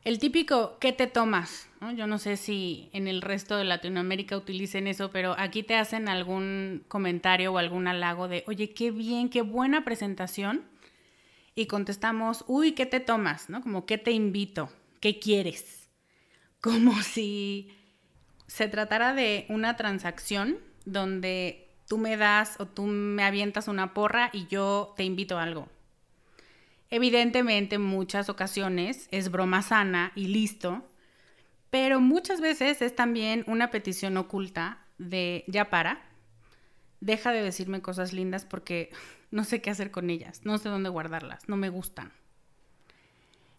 El 0.05 0.18
típico, 0.18 0.79
¿qué 0.81 0.92
te 0.92 1.07
tomas? 1.07 1.68
Yo 1.94 2.07
no 2.07 2.18
sé 2.18 2.37
si 2.37 2.88
en 2.92 3.09
el 3.09 3.20
resto 3.20 3.57
de 3.57 3.64
Latinoamérica 3.64 4.37
utilicen 4.37 4.87
eso, 4.87 5.11
pero 5.11 5.35
aquí 5.38 5.62
te 5.62 5.76
hacen 5.76 6.09
algún 6.09 6.85
comentario 6.88 7.53
o 7.53 7.59
algún 7.59 7.88
halago 7.88 8.29
de, 8.29 8.44
oye, 8.46 8.70
qué 8.72 8.90
bien, 8.90 9.29
qué 9.29 9.42
buena 9.42 9.85
presentación. 9.85 10.64
Y 11.55 11.66
contestamos, 11.66 12.44
uy, 12.46 12.72
¿qué 12.72 12.87
te 12.87 13.00
tomas? 13.00 13.50
¿No? 13.50 13.61
Como, 13.61 13.85
¿qué 13.85 13.98
te 13.98 14.12
invito? 14.12 14.70
¿Qué 15.00 15.18
quieres? 15.18 15.90
Como 16.61 17.03
si 17.03 17.78
se 18.48 18.66
tratara 18.66 19.14
de 19.14 19.46
una 19.48 19.76
transacción 19.76 20.58
donde 20.84 21.68
tú 21.87 21.98
me 21.98 22.16
das 22.16 22.56
o 22.58 22.66
tú 22.66 22.87
me 22.87 23.22
avientas 23.22 23.68
una 23.68 23.94
porra 23.94 24.30
y 24.32 24.46
yo 24.48 24.94
te 24.96 25.04
invito 25.04 25.38
a 25.38 25.44
algo. 25.44 25.68
Evidentemente, 26.90 27.76
en 27.76 27.82
muchas 27.82 28.28
ocasiones 28.28 29.08
es 29.11 29.30
broma 29.30 29.62
sana 29.62 30.12
y 30.14 30.28
listo, 30.28 30.88
pero 31.70 32.00
muchas 32.00 32.40
veces 32.40 32.80
es 32.80 32.96
también 32.96 33.44
una 33.46 33.70
petición 33.70 34.16
oculta 34.16 34.78
de 34.96 35.44
ya 35.46 35.68
para, 35.68 36.00
deja 37.00 37.30
de 37.30 37.42
decirme 37.42 37.82
cosas 37.82 38.12
lindas 38.12 38.46
porque 38.46 38.90
no 39.30 39.44
sé 39.44 39.61
qué 39.61 39.70
hacer 39.70 39.90
con 39.90 40.08
ellas, 40.08 40.40
no 40.44 40.56
sé 40.56 40.70
dónde 40.70 40.88
guardarlas, 40.88 41.48
no 41.48 41.56
me 41.56 41.68
gustan. 41.68 42.12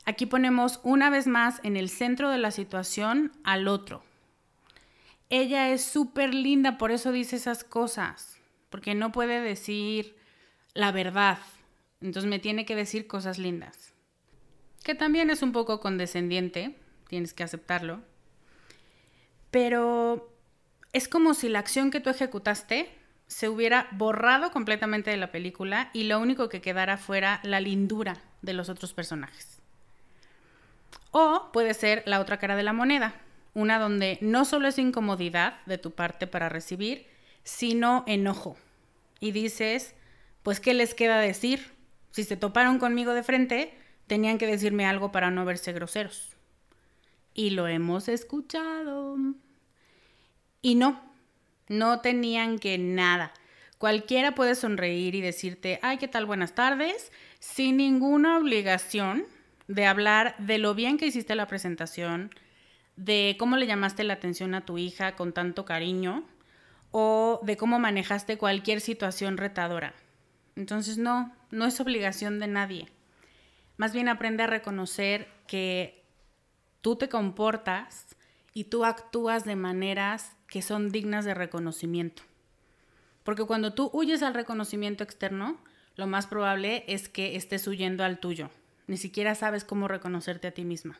Aquí 0.06 0.26
ponemos 0.26 0.80
una 0.82 1.12
vez 1.12 1.28
más 1.28 1.60
en 1.64 1.78
el 1.78 1.90
centro 1.90 2.32
de 2.32 2.40
la 2.40 2.50
situación 2.50 3.32
al 3.44 3.68
otro. 3.68 4.04
Ella 5.30 5.70
es 5.70 5.84
súper 5.84 6.34
linda, 6.34 6.78
por 6.78 6.92
eso 6.92 7.12
dice 7.12 7.36
esas 7.36 7.64
cosas, 7.64 8.38
porque 8.70 8.96
no 8.96 9.12
puede 9.12 9.42
decir 9.42 10.18
la 10.74 10.92
verdad, 10.92 11.38
entonces 12.02 12.30
me 12.30 12.40
tiene 12.40 12.66
que 12.66 12.76
decir 12.76 13.08
cosas 13.08 13.38
lindas. 13.38 13.94
Que 14.84 14.96
también 14.96 15.30
es 15.30 15.42
un 15.42 15.52
poco 15.52 15.80
condescendiente, 15.82 16.78
tienes 17.08 17.34
que 17.34 17.44
aceptarlo. 17.44 18.02
Pero 19.52 20.34
es 20.94 21.08
como 21.08 21.34
si 21.34 21.50
la 21.50 21.60
acción 21.60 21.92
que 21.92 22.00
tú 22.00 22.10
ejecutaste 22.10 22.90
se 23.28 23.50
hubiera 23.50 23.88
borrado 23.92 24.52
completamente 24.52 25.12
de 25.12 25.18
la 25.18 25.32
película 25.32 25.92
y 25.94 26.04
lo 26.04 26.20
único 26.20 26.50
que 26.50 26.62
quedara 26.62 26.98
fuera 26.98 27.40
la 27.44 27.60
lindura 27.60 28.18
de 28.42 28.54
los 28.54 28.70
otros 28.70 28.94
personajes. 28.94 29.60
O 31.12 31.50
puede 31.52 31.74
ser 31.74 32.04
la 32.06 32.20
otra 32.20 32.38
cara 32.38 32.56
de 32.56 32.64
la 32.64 32.74
moneda, 32.74 33.14
una 33.54 33.80
donde 33.80 34.18
no 34.22 34.46
solo 34.46 34.68
es 34.68 34.78
incomodidad 34.78 35.60
de 35.66 35.78
tu 35.78 35.92
parte 35.92 36.28
para 36.28 36.50
recibir, 36.50 37.08
sino 37.44 38.04
enojo. 38.08 38.58
Y 39.20 39.32
dices, 39.32 39.96
pues, 40.44 40.60
¿qué 40.60 40.74
les 40.74 40.94
queda 40.94 41.20
decir? 41.20 41.72
Si 42.12 42.24
se 42.24 42.38
toparon 42.38 42.80
conmigo 42.80 43.14
de 43.14 43.24
frente, 43.24 43.74
tenían 44.08 44.38
que 44.38 44.48
decirme 44.48 44.86
algo 44.86 45.12
para 45.12 45.32
no 45.32 45.46
verse 45.46 45.74
groseros. 45.74 46.36
Y 47.34 47.52
lo 47.52 47.68
hemos 47.68 48.08
escuchado. 48.08 49.18
Y 50.62 50.76
no, 50.76 51.02
no 51.68 52.02
tenían 52.02 52.60
que 52.60 52.78
nada. 52.78 53.34
Cualquiera 53.78 54.36
puede 54.36 54.56
sonreír 54.56 55.16
y 55.16 55.22
decirte, 55.22 55.80
ay, 55.82 55.98
¿qué 55.98 56.08
tal? 56.08 56.26
Buenas 56.26 56.54
tardes, 56.54 57.12
sin 57.40 57.78
ninguna 57.78 58.38
obligación 58.38 59.26
de 59.68 59.86
hablar 59.86 60.36
de 60.38 60.58
lo 60.58 60.76
bien 60.76 60.98
que 60.98 61.06
hiciste 61.06 61.36
la 61.36 61.48
presentación, 61.48 62.32
de 63.00 63.38
cómo 63.40 63.56
le 63.56 63.66
llamaste 63.66 64.04
la 64.04 64.16
atención 64.16 64.54
a 64.54 64.66
tu 64.66 64.78
hija 64.78 65.16
con 65.16 65.32
tanto 65.32 65.64
cariño 65.64 66.26
o 66.92 67.40
de 67.44 67.56
cómo 67.56 67.80
manejaste 67.80 68.38
cualquier 68.38 68.82
situación 68.82 69.38
retadora. 69.38 69.94
Entonces 70.58 70.98
no, 70.98 71.34
no 71.50 71.66
es 71.66 71.80
obligación 71.80 72.40
de 72.40 72.48
nadie. 72.48 72.90
Más 73.78 73.94
bien 73.94 74.10
aprende 74.10 74.44
a 74.44 74.48
reconocer 74.48 75.30
que 75.48 76.04
tú 76.82 76.98
te 76.98 77.08
comportas 77.08 78.18
y 78.54 78.66
tú 78.66 78.84
actúas 78.84 79.46
de 79.46 79.56
maneras 79.56 80.36
que 80.48 80.62
son 80.62 80.92
dignas 80.92 81.24
de 81.24 81.34
reconocimiento. 81.34 82.24
Porque 83.24 83.46
cuando 83.46 83.74
tú 83.74 83.90
huyes 83.94 84.24
al 84.24 84.34
reconocimiento 84.34 85.06
externo, 85.06 85.58
lo 85.96 86.06
más 86.06 86.28
probable 86.28 86.84
es 86.88 87.08
que 87.08 87.38
estés 87.38 87.66
huyendo 87.66 88.04
al 88.04 88.20
tuyo. 88.20 88.50
Ni 88.88 88.98
siquiera 88.98 89.36
sabes 89.36 89.64
cómo 89.64 89.88
reconocerte 89.88 90.50
a 90.50 90.52
ti 90.52 90.66
misma. 90.66 91.00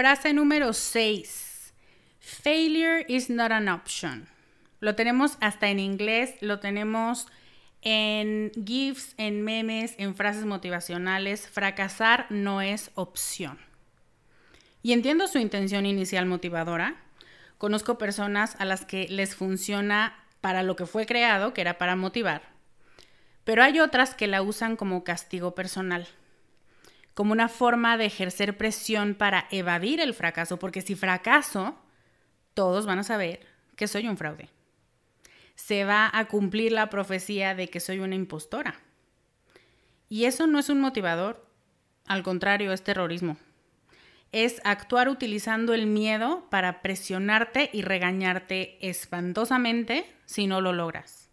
Frase 0.00 0.32
número 0.32 0.72
6. 0.72 1.74
Failure 2.20 3.04
is 3.06 3.28
not 3.28 3.52
an 3.52 3.68
option. 3.68 4.30
Lo 4.80 4.94
tenemos 4.94 5.36
hasta 5.42 5.68
en 5.68 5.78
inglés, 5.78 6.36
lo 6.40 6.58
tenemos 6.58 7.26
en 7.82 8.50
GIFs, 8.64 9.12
en 9.18 9.42
memes, 9.42 9.94
en 9.98 10.14
frases 10.14 10.46
motivacionales. 10.46 11.46
Fracasar 11.46 12.24
no 12.30 12.62
es 12.62 12.92
opción. 12.94 13.58
Y 14.82 14.94
entiendo 14.94 15.28
su 15.28 15.36
intención 15.36 15.84
inicial 15.84 16.24
motivadora. 16.24 16.96
Conozco 17.58 17.98
personas 17.98 18.56
a 18.58 18.64
las 18.64 18.86
que 18.86 19.06
les 19.10 19.36
funciona 19.36 20.16
para 20.40 20.62
lo 20.62 20.76
que 20.76 20.86
fue 20.86 21.04
creado, 21.04 21.52
que 21.52 21.60
era 21.60 21.76
para 21.76 21.94
motivar. 21.94 22.40
Pero 23.44 23.62
hay 23.62 23.80
otras 23.80 24.14
que 24.14 24.28
la 24.28 24.40
usan 24.40 24.76
como 24.76 25.04
castigo 25.04 25.54
personal, 25.54 26.08
como 27.14 27.32
una 27.32 27.48
forma 27.48 27.96
de 27.96 28.06
ejercer 28.06 28.56
presión 28.56 29.14
para 29.14 29.46
evadir 29.50 30.00
el 30.00 30.14
fracaso, 30.14 30.58
porque 30.58 30.82
si 30.82 30.94
fracaso, 30.94 31.76
todos 32.54 32.86
van 32.86 32.98
a 32.98 33.04
saber 33.04 33.40
que 33.76 33.88
soy 33.88 34.08
un 34.08 34.16
fraude. 34.16 34.48
Se 35.54 35.84
va 35.84 36.10
a 36.12 36.26
cumplir 36.26 36.72
la 36.72 36.88
profecía 36.90 37.54
de 37.54 37.68
que 37.68 37.80
soy 37.80 37.98
una 37.98 38.14
impostora. 38.14 38.80
Y 40.08 40.24
eso 40.24 40.46
no 40.46 40.58
es 40.58 40.68
un 40.68 40.80
motivador, 40.80 41.46
al 42.06 42.22
contrario, 42.22 42.72
es 42.72 42.82
terrorismo 42.82 43.36
es 44.32 44.60
actuar 44.64 45.08
utilizando 45.08 45.74
el 45.74 45.86
miedo 45.86 46.46
para 46.50 46.82
presionarte 46.82 47.70
y 47.72 47.82
regañarte 47.82 48.78
espantosamente 48.80 50.06
si 50.24 50.46
no 50.46 50.60
lo 50.60 50.72
logras. 50.72 51.30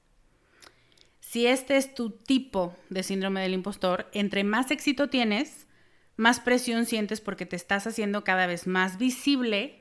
Si 1.19 1.45
este 1.45 1.77
es 1.77 1.93
tu 1.93 2.11
tipo 2.11 2.75
de 2.89 3.03
síndrome 3.03 3.41
del 3.41 3.53
impostor, 3.53 4.09
entre 4.13 4.43
más 4.43 4.71
éxito 4.71 5.09
tienes, 5.09 5.66
más 6.17 6.39
presión 6.39 6.85
sientes 6.85 7.21
porque 7.21 7.45
te 7.45 7.55
estás 7.55 7.87
haciendo 7.87 8.23
cada 8.23 8.47
vez 8.47 8.67
más 8.67 8.97
visible, 8.97 9.79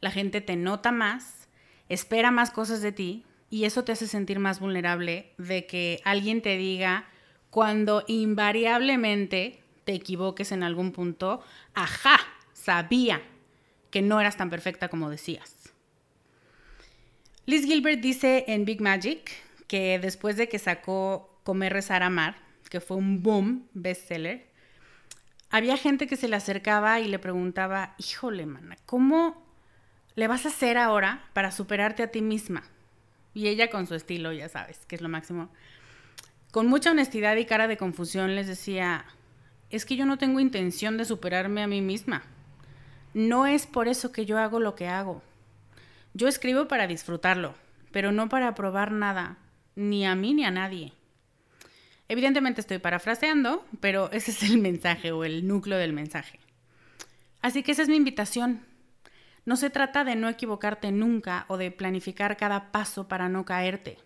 la 0.00 0.10
gente 0.10 0.40
te 0.40 0.54
nota 0.54 0.92
más, 0.92 1.48
espera 1.88 2.30
más 2.30 2.50
cosas 2.50 2.82
de 2.82 2.92
ti 2.92 3.24
y 3.50 3.64
eso 3.64 3.82
te 3.84 3.92
hace 3.92 4.06
sentir 4.06 4.38
más 4.38 4.60
vulnerable 4.60 5.32
de 5.38 5.66
que 5.66 6.00
alguien 6.04 6.42
te 6.42 6.56
diga 6.56 7.06
cuando 7.50 8.04
invariablemente 8.06 9.60
te 9.84 9.94
equivoques 9.94 10.52
en 10.52 10.62
algún 10.62 10.92
punto, 10.92 11.42
ajá, 11.74 12.18
sabía 12.52 13.22
que 13.90 14.02
no 14.02 14.20
eras 14.20 14.36
tan 14.36 14.50
perfecta 14.50 14.88
como 14.88 15.08
decías. 15.08 15.72
Liz 17.46 17.64
Gilbert 17.64 18.00
dice 18.00 18.44
en 18.48 18.66
Big 18.66 18.82
Magic 18.82 19.30
que 19.66 19.98
después 19.98 20.36
de 20.36 20.50
que 20.50 20.58
sacó 20.58 21.40
Comer, 21.44 21.72
Rezar, 21.72 22.02
Amar, 22.02 22.36
que 22.68 22.80
fue 22.80 22.98
un 22.98 23.22
boom 23.22 23.68
bestseller, 23.72 24.47
había 25.50 25.76
gente 25.76 26.06
que 26.06 26.16
se 26.16 26.28
le 26.28 26.36
acercaba 26.36 27.00
y 27.00 27.08
le 27.08 27.18
preguntaba, 27.18 27.94
híjole, 27.98 28.46
mana, 28.46 28.76
¿cómo 28.86 29.42
le 30.14 30.28
vas 30.28 30.44
a 30.44 30.48
hacer 30.48 30.76
ahora 30.76 31.24
para 31.32 31.50
superarte 31.50 32.02
a 32.02 32.10
ti 32.10 32.22
misma? 32.22 32.62
Y 33.34 33.48
ella 33.48 33.70
con 33.70 33.86
su 33.86 33.94
estilo, 33.94 34.32
ya 34.32 34.48
sabes, 34.48 34.84
que 34.86 34.96
es 34.96 35.02
lo 35.02 35.08
máximo, 35.08 35.48
con 36.50 36.66
mucha 36.66 36.90
honestidad 36.90 37.36
y 37.36 37.44
cara 37.44 37.68
de 37.68 37.76
confusión 37.76 38.34
les 38.34 38.46
decía, 38.46 39.04
es 39.70 39.84
que 39.84 39.96
yo 39.96 40.06
no 40.06 40.18
tengo 40.18 40.40
intención 40.40 40.96
de 40.96 41.04
superarme 41.04 41.62
a 41.62 41.66
mí 41.66 41.82
misma. 41.82 42.22
No 43.14 43.46
es 43.46 43.66
por 43.66 43.88
eso 43.88 44.12
que 44.12 44.26
yo 44.26 44.38
hago 44.38 44.60
lo 44.60 44.74
que 44.74 44.88
hago. 44.88 45.22
Yo 46.14 46.28
escribo 46.28 46.68
para 46.68 46.86
disfrutarlo, 46.86 47.54
pero 47.92 48.12
no 48.12 48.28
para 48.28 48.54
probar 48.54 48.92
nada, 48.92 49.38
ni 49.76 50.06
a 50.06 50.14
mí 50.14 50.34
ni 50.34 50.44
a 50.44 50.50
nadie. 50.50 50.92
Evidentemente 52.08 52.60
estoy 52.60 52.78
parafraseando, 52.78 53.64
pero 53.80 54.10
ese 54.12 54.30
es 54.30 54.42
el 54.42 54.58
mensaje 54.58 55.12
o 55.12 55.24
el 55.24 55.46
núcleo 55.46 55.78
del 55.78 55.92
mensaje. 55.92 56.40
Así 57.40 57.62
que 57.62 57.72
esa 57.72 57.82
es 57.82 57.88
mi 57.88 57.96
invitación. 57.96 58.64
No 59.44 59.56
se 59.56 59.70
trata 59.70 60.04
de 60.04 60.16
no 60.16 60.28
equivocarte 60.28 60.90
nunca 60.92 61.46
o 61.48 61.56
de 61.56 61.70
planificar 61.70 62.36
cada 62.36 62.70
paso 62.72 63.08
para 63.08 63.28
no 63.28 63.44
caerte. 63.44 63.98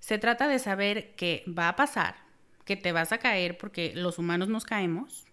Se 0.00 0.18
trata 0.18 0.48
de 0.48 0.58
saber 0.58 1.14
que 1.16 1.44
va 1.46 1.68
a 1.68 1.76
pasar, 1.76 2.16
que 2.64 2.76
te 2.76 2.92
vas 2.92 3.12
a 3.12 3.18
caer 3.18 3.58
porque 3.58 3.92
los 3.94 4.18
humanos 4.18 4.48
nos 4.48 4.64
caemos, 4.64 5.26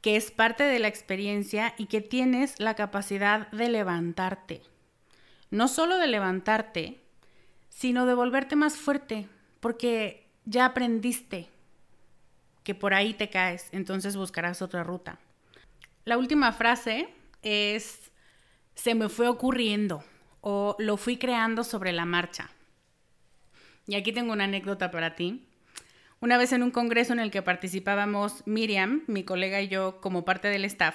que 0.00 0.16
es 0.16 0.32
parte 0.32 0.64
de 0.64 0.80
la 0.80 0.88
experiencia 0.88 1.74
y 1.78 1.86
que 1.86 2.00
tienes 2.00 2.58
la 2.58 2.74
capacidad 2.74 3.48
de 3.52 3.68
levantarte. 3.68 4.62
No 5.50 5.68
solo 5.68 5.96
de 5.98 6.08
levantarte, 6.08 7.00
sino 7.68 8.06
de 8.06 8.14
volverte 8.14 8.56
más 8.56 8.76
fuerte, 8.76 9.28
porque 9.60 10.21
ya 10.44 10.66
aprendiste 10.66 11.48
que 12.64 12.74
por 12.74 12.94
ahí 12.94 13.14
te 13.14 13.30
caes, 13.30 13.68
entonces 13.72 14.16
buscarás 14.16 14.62
otra 14.62 14.84
ruta. 14.84 15.18
La 16.04 16.18
última 16.18 16.52
frase 16.52 17.08
es, 17.42 18.10
se 18.74 18.94
me 18.94 19.08
fue 19.08 19.28
ocurriendo 19.28 20.04
o 20.40 20.76
lo 20.78 20.96
fui 20.96 21.16
creando 21.16 21.64
sobre 21.64 21.92
la 21.92 22.04
marcha. 22.04 22.50
Y 23.86 23.94
aquí 23.94 24.12
tengo 24.12 24.32
una 24.32 24.44
anécdota 24.44 24.90
para 24.90 25.14
ti. 25.14 25.44
Una 26.20 26.38
vez 26.38 26.52
en 26.52 26.62
un 26.62 26.70
congreso 26.70 27.12
en 27.12 27.18
el 27.18 27.32
que 27.32 27.42
participábamos 27.42 28.46
Miriam, 28.46 29.02
mi 29.08 29.24
colega 29.24 29.60
y 29.60 29.68
yo 29.68 30.00
como 30.00 30.24
parte 30.24 30.48
del 30.48 30.64
staff, 30.64 30.94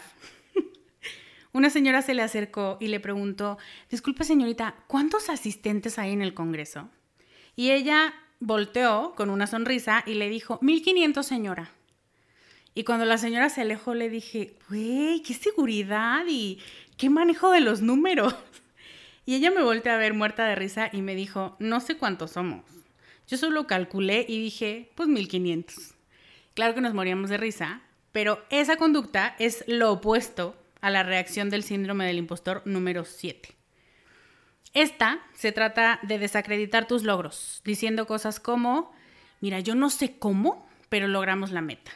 una 1.52 1.70
señora 1.70 2.02
se 2.02 2.14
le 2.14 2.22
acercó 2.22 2.78
y 2.80 2.88
le 2.88 3.02
preguntó, 3.02 3.58
disculpe 3.90 4.24
señorita, 4.24 4.76
¿cuántos 4.88 5.30
asistentes 5.30 6.00
hay 6.00 6.14
en 6.14 6.22
el 6.22 6.34
congreso? 6.34 6.90
Y 7.58 7.72
ella 7.72 8.14
volteó 8.40 9.14
con 9.16 9.30
una 9.30 9.48
sonrisa 9.48 10.04
y 10.06 10.14
le 10.16 10.30
dijo, 10.30 10.60
1500 10.62 11.26
señora. 11.26 11.72
Y 12.74 12.84
cuando 12.84 13.06
la 13.06 13.18
señora 13.18 13.50
se 13.50 13.62
alejó 13.62 13.96
le 13.96 14.10
dije, 14.10 14.56
güey, 14.70 15.22
qué 15.24 15.34
seguridad 15.34 16.24
y 16.28 16.60
qué 16.96 17.10
manejo 17.10 17.52
de 17.52 17.62
los 17.62 17.82
números. 17.82 18.36
Y 19.26 19.36
ella 19.36 19.52
me 19.52 19.62
volteó 19.62 19.92
a 19.92 19.98
ver 19.98 20.14
muerta 20.14 20.46
de 20.46 20.56
risa 20.56 20.90
y 20.90 21.02
me 21.02 21.14
dijo, 21.14 21.58
no 21.60 21.82
sé 21.82 21.98
cuántos 21.98 22.32
somos. 22.32 22.64
Yo 23.28 23.36
solo 23.36 23.68
calculé 23.68 24.26
y 24.26 24.42
dije, 24.42 24.90
pues 24.96 25.10
1500. 25.10 25.96
Claro 26.54 26.74
que 26.74 26.80
nos 26.80 26.94
moríamos 26.94 27.30
de 27.30 27.36
risa, 27.36 27.82
pero 28.14 28.42
esa 28.50 28.78
conducta 28.78 29.36
es 29.38 29.66
lo 29.68 29.92
opuesto 29.92 30.56
a 30.80 30.90
la 30.90 31.04
reacción 31.04 31.50
del 31.50 31.64
síndrome 31.64 32.06
del 32.06 32.20
impostor 32.20 32.62
número 32.64 33.04
7. 33.04 33.57
Esta 34.78 35.22
se 35.34 35.52
trata 35.52 36.00
de 36.04 36.20
desacreditar 36.20 36.88
tus 36.88 37.02
logros, 37.02 37.64
diciendo 37.66 38.06
cosas 38.06 38.40
como, 38.40 38.92
mira, 39.42 39.60
yo 39.60 39.74
no 39.74 39.90
sé 39.90 40.20
cómo, 40.20 40.70
pero 40.88 41.08
logramos 41.08 41.50
la 41.50 41.62
meta. 41.62 41.94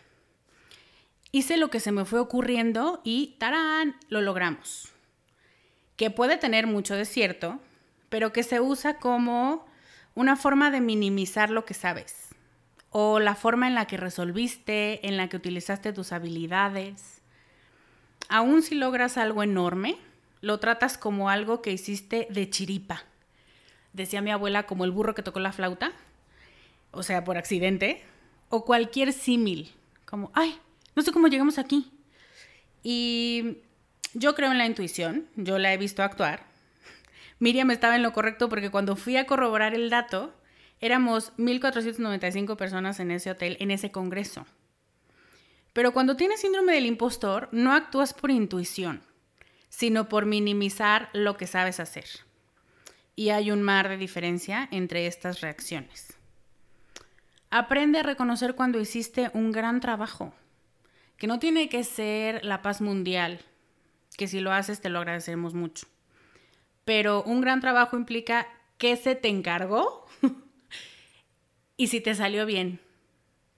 Hice 1.31 1.57
lo 1.57 1.69
que 1.69 1.79
se 1.79 1.91
me 1.91 2.05
fue 2.05 2.19
ocurriendo 2.19 2.99
y 3.03 3.35
¡tarán! 3.37 3.97
lo 4.09 4.21
logramos. 4.21 4.89
Que 5.95 6.09
puede 6.09 6.37
tener 6.37 6.65
mucho 6.65 6.95
de 6.95 7.05
cierto, 7.05 7.59
pero 8.09 8.33
que 8.33 8.41
se 8.41 8.59
usa 8.59 8.95
como 8.97 9.67
una 10.15 10.35
forma 10.35 10.71
de 10.71 10.81
minimizar 10.81 11.51
lo 11.51 11.65
que 11.65 11.75
sabes 11.75 12.29
o 12.89 13.19
la 13.19 13.35
forma 13.35 13.67
en 13.67 13.75
la 13.75 13.85
que 13.85 13.97
resolviste, 13.97 15.07
en 15.07 15.17
la 15.17 15.29
que 15.29 15.37
utilizaste 15.37 15.93
tus 15.93 16.11
habilidades. 16.11 17.21
Aún 18.27 18.63
si 18.63 18.73
logras 18.73 19.19
algo 19.19 19.43
enorme, 19.43 19.99
lo 20.41 20.59
tratas 20.59 20.97
como 20.97 21.29
algo 21.29 21.61
que 21.61 21.71
hiciste 21.71 22.27
de 22.29 22.49
chiripa. 22.49 23.03
Decía 23.93 24.21
mi 24.21 24.31
abuela 24.31 24.63
como 24.63 24.85
el 24.85 24.91
burro 24.91 25.15
que 25.15 25.23
tocó 25.23 25.39
la 25.39 25.53
flauta, 25.53 25.93
o 26.91 27.03
sea, 27.03 27.23
por 27.23 27.37
accidente, 27.37 28.01
o 28.49 28.65
cualquier 28.65 29.13
símil, 29.13 29.71
como, 30.05 30.31
ay, 30.33 30.59
no 30.95 31.03
sé 31.03 31.11
cómo 31.11 31.27
llegamos 31.27 31.57
aquí. 31.57 31.91
Y 32.83 33.59
yo 34.13 34.35
creo 34.35 34.51
en 34.51 34.57
la 34.57 34.65
intuición, 34.65 35.27
yo 35.35 35.57
la 35.57 35.73
he 35.73 35.77
visto 35.77 36.03
actuar, 36.03 36.51
Miriam 37.41 37.71
estaba 37.71 37.95
en 37.95 38.03
lo 38.03 38.13
correcto 38.13 38.49
porque 38.49 38.69
cuando 38.69 38.95
fui 38.95 39.17
a 39.17 39.25
corroborar 39.25 39.73
el 39.73 39.89
dato, 39.89 40.31
éramos 40.79 41.35
1.495 41.37 42.55
personas 42.55 42.99
en 42.99 43.09
ese 43.09 43.31
hotel, 43.31 43.57
en 43.59 43.71
ese 43.71 43.91
congreso. 43.91 44.45
Pero 45.73 45.91
cuando 45.91 46.15
tienes 46.15 46.41
síndrome 46.41 46.73
del 46.73 46.85
impostor, 46.85 47.49
no 47.51 47.73
actúas 47.73 48.13
por 48.13 48.29
intuición, 48.29 49.01
sino 49.71 50.07
por 50.07 50.27
minimizar 50.27 51.09
lo 51.13 51.35
que 51.35 51.47
sabes 51.47 51.79
hacer. 51.79 52.05
Y 53.15 53.29
hay 53.29 53.49
un 53.49 53.63
mar 53.63 53.89
de 53.89 53.97
diferencia 53.97 54.69
entre 54.69 55.07
estas 55.07 55.41
reacciones. 55.41 56.13
Aprende 57.49 57.97
a 57.99 58.03
reconocer 58.03 58.53
cuando 58.53 58.79
hiciste 58.79 59.31
un 59.33 59.51
gran 59.51 59.79
trabajo, 59.79 60.35
que 61.17 61.25
no 61.25 61.39
tiene 61.39 61.69
que 61.69 61.83
ser 61.83 62.45
la 62.45 62.61
paz 62.61 62.81
mundial, 62.81 63.39
que 64.15 64.27
si 64.27 64.39
lo 64.39 64.51
haces 64.51 64.79
te 64.79 64.89
lo 64.89 64.99
agradecemos 64.99 65.55
mucho 65.55 65.87
pero 66.85 67.23
un 67.23 67.41
gran 67.41 67.61
trabajo 67.61 67.95
implica 67.95 68.47
qué 68.77 68.95
se 68.95 69.15
te 69.15 69.29
encargó 69.29 70.05
Y 71.77 71.87
si 71.87 71.99
te 71.99 72.13
salió 72.13 72.45
bien, 72.45 72.79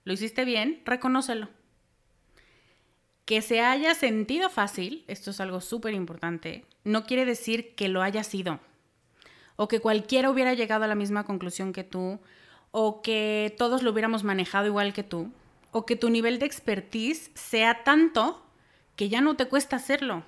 lo 0.04 0.14
hiciste 0.14 0.46
bien, 0.46 0.80
reconócelo. 0.86 1.50
Que 3.24 3.40
se 3.40 3.60
haya 3.60 3.94
sentido 3.94 4.50
fácil, 4.50 5.04
esto 5.06 5.30
es 5.30 5.40
algo 5.40 5.62
súper 5.62 5.94
importante, 5.94 6.66
no 6.84 7.06
quiere 7.06 7.24
decir 7.24 7.74
que 7.74 7.88
lo 7.88 8.02
haya 8.02 8.22
sido. 8.22 8.60
O 9.56 9.66
que 9.66 9.80
cualquiera 9.80 10.30
hubiera 10.30 10.52
llegado 10.52 10.84
a 10.84 10.88
la 10.88 10.94
misma 10.94 11.24
conclusión 11.24 11.72
que 11.72 11.84
tú, 11.84 12.20
o 12.70 13.00
que 13.00 13.54
todos 13.56 13.82
lo 13.82 13.92
hubiéramos 13.92 14.24
manejado 14.24 14.66
igual 14.66 14.92
que 14.92 15.04
tú, 15.04 15.32
o 15.70 15.86
que 15.86 15.96
tu 15.96 16.10
nivel 16.10 16.38
de 16.38 16.46
expertise 16.46 17.30
sea 17.34 17.82
tanto 17.82 18.44
que 18.94 19.08
ya 19.08 19.22
no 19.22 19.36
te 19.36 19.46
cuesta 19.46 19.76
hacerlo. 19.76 20.22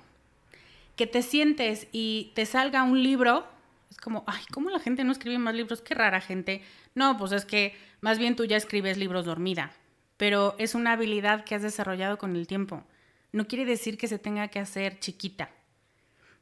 Que 0.95 1.05
te 1.05 1.21
sientes 1.21 1.87
y 1.91 2.31
te 2.33 2.47
salga 2.47 2.81
un 2.81 3.03
libro, 3.03 3.45
es 3.91 3.97
como, 3.97 4.23
ay, 4.25 4.41
¿cómo 4.51 4.71
la 4.71 4.79
gente 4.79 5.03
no 5.03 5.11
escribe 5.11 5.37
más 5.37 5.53
libros? 5.53 5.81
Qué 5.81 5.93
rara 5.93 6.19
gente. 6.19 6.63
No, 6.95 7.15
pues 7.17 7.31
es 7.31 7.45
que 7.45 7.75
más 8.01 8.17
bien 8.17 8.35
tú 8.35 8.45
ya 8.45 8.57
escribes 8.57 8.97
libros 8.97 9.25
dormida 9.25 9.71
pero 10.17 10.55
es 10.57 10.75
una 10.75 10.93
habilidad 10.93 11.45
que 11.45 11.55
has 11.55 11.61
desarrollado 11.61 12.17
con 12.17 12.35
el 12.35 12.47
tiempo. 12.47 12.83
No 13.31 13.47
quiere 13.47 13.65
decir 13.65 13.97
que 13.97 14.07
se 14.07 14.19
tenga 14.19 14.47
que 14.49 14.59
hacer 14.59 14.99
chiquita. 14.99 15.51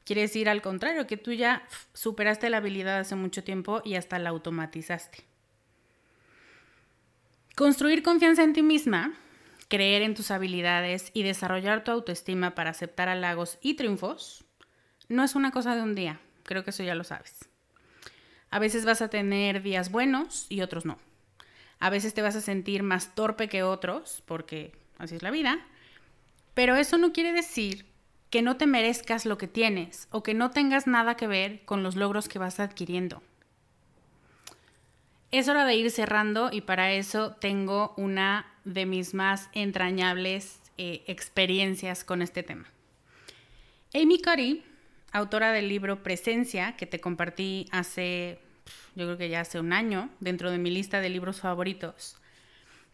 Quiere 0.05 0.21
decir 0.21 0.49
al 0.49 0.61
contrario, 0.61 1.07
que 1.07 1.17
tú 1.17 1.33
ya 1.33 1.67
superaste 1.93 2.49
la 2.49 2.57
habilidad 2.57 2.99
hace 2.99 3.15
mucho 3.15 3.43
tiempo 3.43 3.81
y 3.83 3.95
hasta 3.95 4.19
la 4.19 4.29
automatizaste. 4.29 5.25
Construir 7.55 8.03
confianza 8.03 8.43
en 8.43 8.53
ti 8.53 8.61
misma, 8.61 9.13
creer 9.67 10.03
en 10.03 10.13
tus 10.13 10.29
habilidades 10.29 11.09
y 11.13 11.23
desarrollar 11.23 11.83
tu 11.83 11.91
autoestima 11.91 12.53
para 12.53 12.69
aceptar 12.69 13.09
halagos 13.09 13.57
y 13.61 13.75
triunfos 13.75 14.45
no 15.07 15.23
es 15.23 15.35
una 15.35 15.51
cosa 15.51 15.75
de 15.75 15.81
un 15.81 15.95
día, 15.95 16.19
creo 16.43 16.63
que 16.63 16.71
eso 16.71 16.83
ya 16.83 16.95
lo 16.95 17.03
sabes. 17.03 17.49
A 18.49 18.59
veces 18.59 18.85
vas 18.85 19.01
a 19.01 19.09
tener 19.09 19.61
días 19.61 19.91
buenos 19.91 20.45
y 20.49 20.61
otros 20.61 20.85
no. 20.85 20.99
A 21.79 21.89
veces 21.89 22.13
te 22.13 22.21
vas 22.21 22.35
a 22.35 22.41
sentir 22.41 22.83
más 22.83 23.15
torpe 23.15 23.49
que 23.49 23.63
otros, 23.63 24.23
porque 24.25 24.71
así 24.97 25.15
es 25.15 25.23
la 25.23 25.31
vida. 25.31 25.59
Pero 26.53 26.75
eso 26.75 26.97
no 26.97 27.11
quiere 27.11 27.33
decir 27.33 27.85
que 28.29 28.41
no 28.41 28.57
te 28.57 28.67
merezcas 28.67 29.25
lo 29.25 29.37
que 29.37 29.47
tienes 29.47 30.07
o 30.11 30.23
que 30.23 30.33
no 30.33 30.51
tengas 30.51 30.87
nada 30.87 31.15
que 31.15 31.27
ver 31.27 31.63
con 31.65 31.83
los 31.83 31.95
logros 31.95 32.27
que 32.27 32.39
vas 32.39 32.59
adquiriendo. 32.59 33.21
Es 35.31 35.47
hora 35.49 35.65
de 35.65 35.75
ir 35.75 35.91
cerrando 35.91 36.49
y 36.51 36.61
para 36.61 36.91
eso 36.93 37.31
tengo 37.33 37.93
una 37.97 38.45
de 38.63 38.85
mis 38.85 39.13
más 39.13 39.49
entrañables 39.53 40.59
eh, 40.77 41.03
experiencias 41.07 42.03
con 42.03 42.21
este 42.21 42.43
tema. 42.43 42.65
Amy 43.93 44.21
Cuddy, 44.21 44.63
autora 45.11 45.51
del 45.51 45.69
libro 45.69 46.03
Presencia, 46.03 46.75
que 46.75 46.85
te 46.85 46.99
compartí 46.99 47.67
hace 47.71 48.39
yo 48.95 49.05
creo 49.05 49.17
que 49.17 49.29
ya 49.29 49.41
hace 49.41 49.59
un 49.59 49.73
año, 49.73 50.09
dentro 50.19 50.51
de 50.51 50.57
mi 50.57 50.71
lista 50.71 51.01
de 51.01 51.09
libros 51.09 51.41
favoritos. 51.41 52.17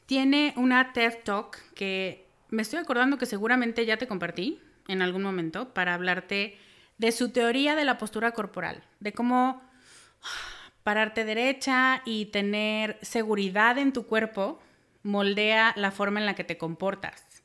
Tiene 0.05 0.53
una 0.57 0.93
TED 0.93 1.19
Talk 1.23 1.57
que 1.73 2.27
me 2.49 2.63
estoy 2.63 2.79
acordando 2.79 3.17
que 3.17 3.25
seguramente 3.25 3.85
ya 3.85 3.97
te 3.97 4.07
compartí 4.07 4.59
en 4.87 5.01
algún 5.01 5.23
momento 5.23 5.73
para 5.73 5.93
hablarte 5.93 6.57
de 6.97 7.11
su 7.11 7.29
teoría 7.29 7.75
de 7.75 7.85
la 7.85 7.97
postura 7.97 8.31
corporal, 8.31 8.83
de 8.99 9.13
cómo 9.13 9.61
pararte 10.83 11.23
derecha 11.23 12.01
y 12.05 12.25
tener 12.25 12.97
seguridad 13.01 13.77
en 13.77 13.93
tu 13.93 14.05
cuerpo 14.05 14.61
moldea 15.03 15.73
la 15.75 15.91
forma 15.91 16.19
en 16.19 16.25
la 16.25 16.35
que 16.35 16.43
te 16.43 16.57
comportas. 16.57 17.43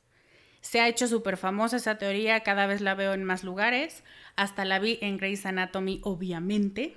Se 0.61 0.81
ha 0.81 0.89
hecho 0.89 1.07
súper 1.07 1.37
famosa 1.37 1.77
esa 1.77 1.97
teoría, 1.97 2.41
cada 2.41 2.67
vez 2.67 2.81
la 2.81 2.95
veo 2.95 3.15
en 3.15 3.23
más 3.23 3.45
lugares, 3.45 4.03
hasta 4.35 4.65
la 4.65 4.79
vi 4.79 4.99
en 5.01 5.17
Grey's 5.17 5.47
Anatomy, 5.47 6.01
obviamente. 6.03 6.97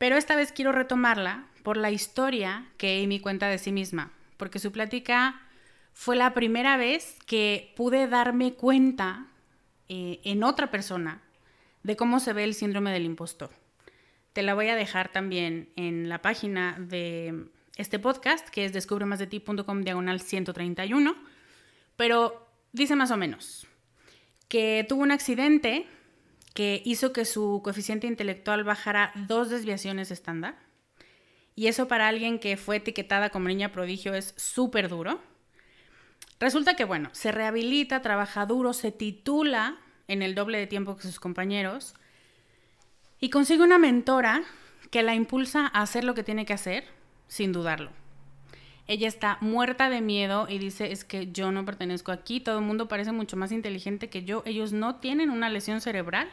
Pero 0.00 0.16
esta 0.16 0.34
vez 0.34 0.50
quiero 0.50 0.72
retomarla 0.72 1.44
por 1.62 1.76
la 1.76 1.90
historia 1.90 2.64
que 2.78 3.04
Amy 3.04 3.20
cuenta 3.20 3.48
de 3.48 3.58
sí 3.58 3.70
misma, 3.70 4.10
porque 4.38 4.58
su 4.58 4.72
plática 4.72 5.42
fue 5.92 6.16
la 6.16 6.32
primera 6.32 6.78
vez 6.78 7.18
que 7.26 7.74
pude 7.76 8.08
darme 8.08 8.54
cuenta 8.54 9.26
eh, 9.90 10.18
en 10.24 10.42
otra 10.42 10.70
persona 10.70 11.20
de 11.82 11.96
cómo 11.96 12.18
se 12.18 12.32
ve 12.32 12.44
el 12.44 12.54
síndrome 12.54 12.92
del 12.92 13.04
impostor. 13.04 13.50
Te 14.32 14.40
la 14.40 14.54
voy 14.54 14.68
a 14.68 14.74
dejar 14.74 15.12
también 15.12 15.68
en 15.76 16.08
la 16.08 16.22
página 16.22 16.76
de 16.78 17.48
este 17.76 17.98
podcast, 17.98 18.48
que 18.48 18.64
es 18.64 18.72
descubremasdeti.com 18.72 19.82
diagonal 19.82 20.22
131, 20.22 21.14
pero 21.96 22.48
dice 22.72 22.96
más 22.96 23.10
o 23.10 23.18
menos 23.18 23.66
que 24.48 24.86
tuvo 24.88 25.02
un 25.02 25.12
accidente 25.12 25.86
que 26.54 26.82
hizo 26.84 27.12
que 27.12 27.24
su 27.24 27.60
coeficiente 27.62 28.06
intelectual 28.06 28.64
bajara 28.64 29.12
dos 29.14 29.50
desviaciones 29.50 30.10
estándar. 30.10 30.56
Y 31.54 31.66
eso 31.66 31.88
para 31.88 32.08
alguien 32.08 32.38
que 32.38 32.56
fue 32.56 32.76
etiquetada 32.76 33.30
como 33.30 33.48
niña 33.48 33.72
prodigio 33.72 34.14
es 34.14 34.34
súper 34.36 34.88
duro. 34.88 35.20
Resulta 36.38 36.74
que, 36.74 36.84
bueno, 36.84 37.10
se 37.12 37.32
rehabilita, 37.32 38.02
trabaja 38.02 38.46
duro, 38.46 38.72
se 38.72 38.92
titula 38.92 39.78
en 40.08 40.22
el 40.22 40.34
doble 40.34 40.58
de 40.58 40.66
tiempo 40.66 40.96
que 40.96 41.02
sus 41.02 41.20
compañeros 41.20 41.94
y 43.20 43.30
consigue 43.30 43.62
una 43.62 43.78
mentora 43.78 44.42
que 44.90 45.02
la 45.02 45.14
impulsa 45.14 45.70
a 45.72 45.82
hacer 45.82 46.04
lo 46.04 46.14
que 46.14 46.24
tiene 46.24 46.46
que 46.46 46.54
hacer 46.54 46.84
sin 47.28 47.52
dudarlo. 47.52 47.99
Ella 48.90 49.06
está 49.06 49.38
muerta 49.40 49.88
de 49.88 50.00
miedo 50.00 50.48
y 50.48 50.58
dice, 50.58 50.90
es 50.90 51.04
que 51.04 51.30
yo 51.30 51.52
no 51.52 51.64
pertenezco 51.64 52.10
aquí, 52.10 52.40
todo 52.40 52.58
el 52.58 52.64
mundo 52.64 52.88
parece 52.88 53.12
mucho 53.12 53.36
más 53.36 53.52
inteligente 53.52 54.10
que 54.10 54.24
yo, 54.24 54.42
ellos 54.46 54.72
no 54.72 54.96
tienen 54.96 55.30
una 55.30 55.48
lesión 55.48 55.80
cerebral. 55.80 56.28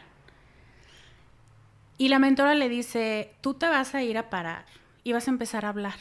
Y 1.98 2.08
la 2.08 2.18
mentora 2.18 2.56
le 2.56 2.68
dice, 2.68 3.32
tú 3.42 3.54
te 3.54 3.68
vas 3.68 3.94
a 3.94 4.02
ir 4.02 4.18
a 4.18 4.28
parar 4.28 4.66
y 5.04 5.12
vas 5.12 5.28
a 5.28 5.30
empezar 5.30 5.64
a 5.64 5.68
hablar. 5.68 6.00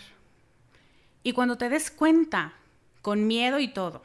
Y 1.22 1.34
cuando 1.34 1.60
te 1.60 1.70
des 1.70 1.92
cuenta, 1.92 2.56
con 3.04 3.28
miedo 3.28 3.60
y 3.60 3.68
todo, 3.68 4.02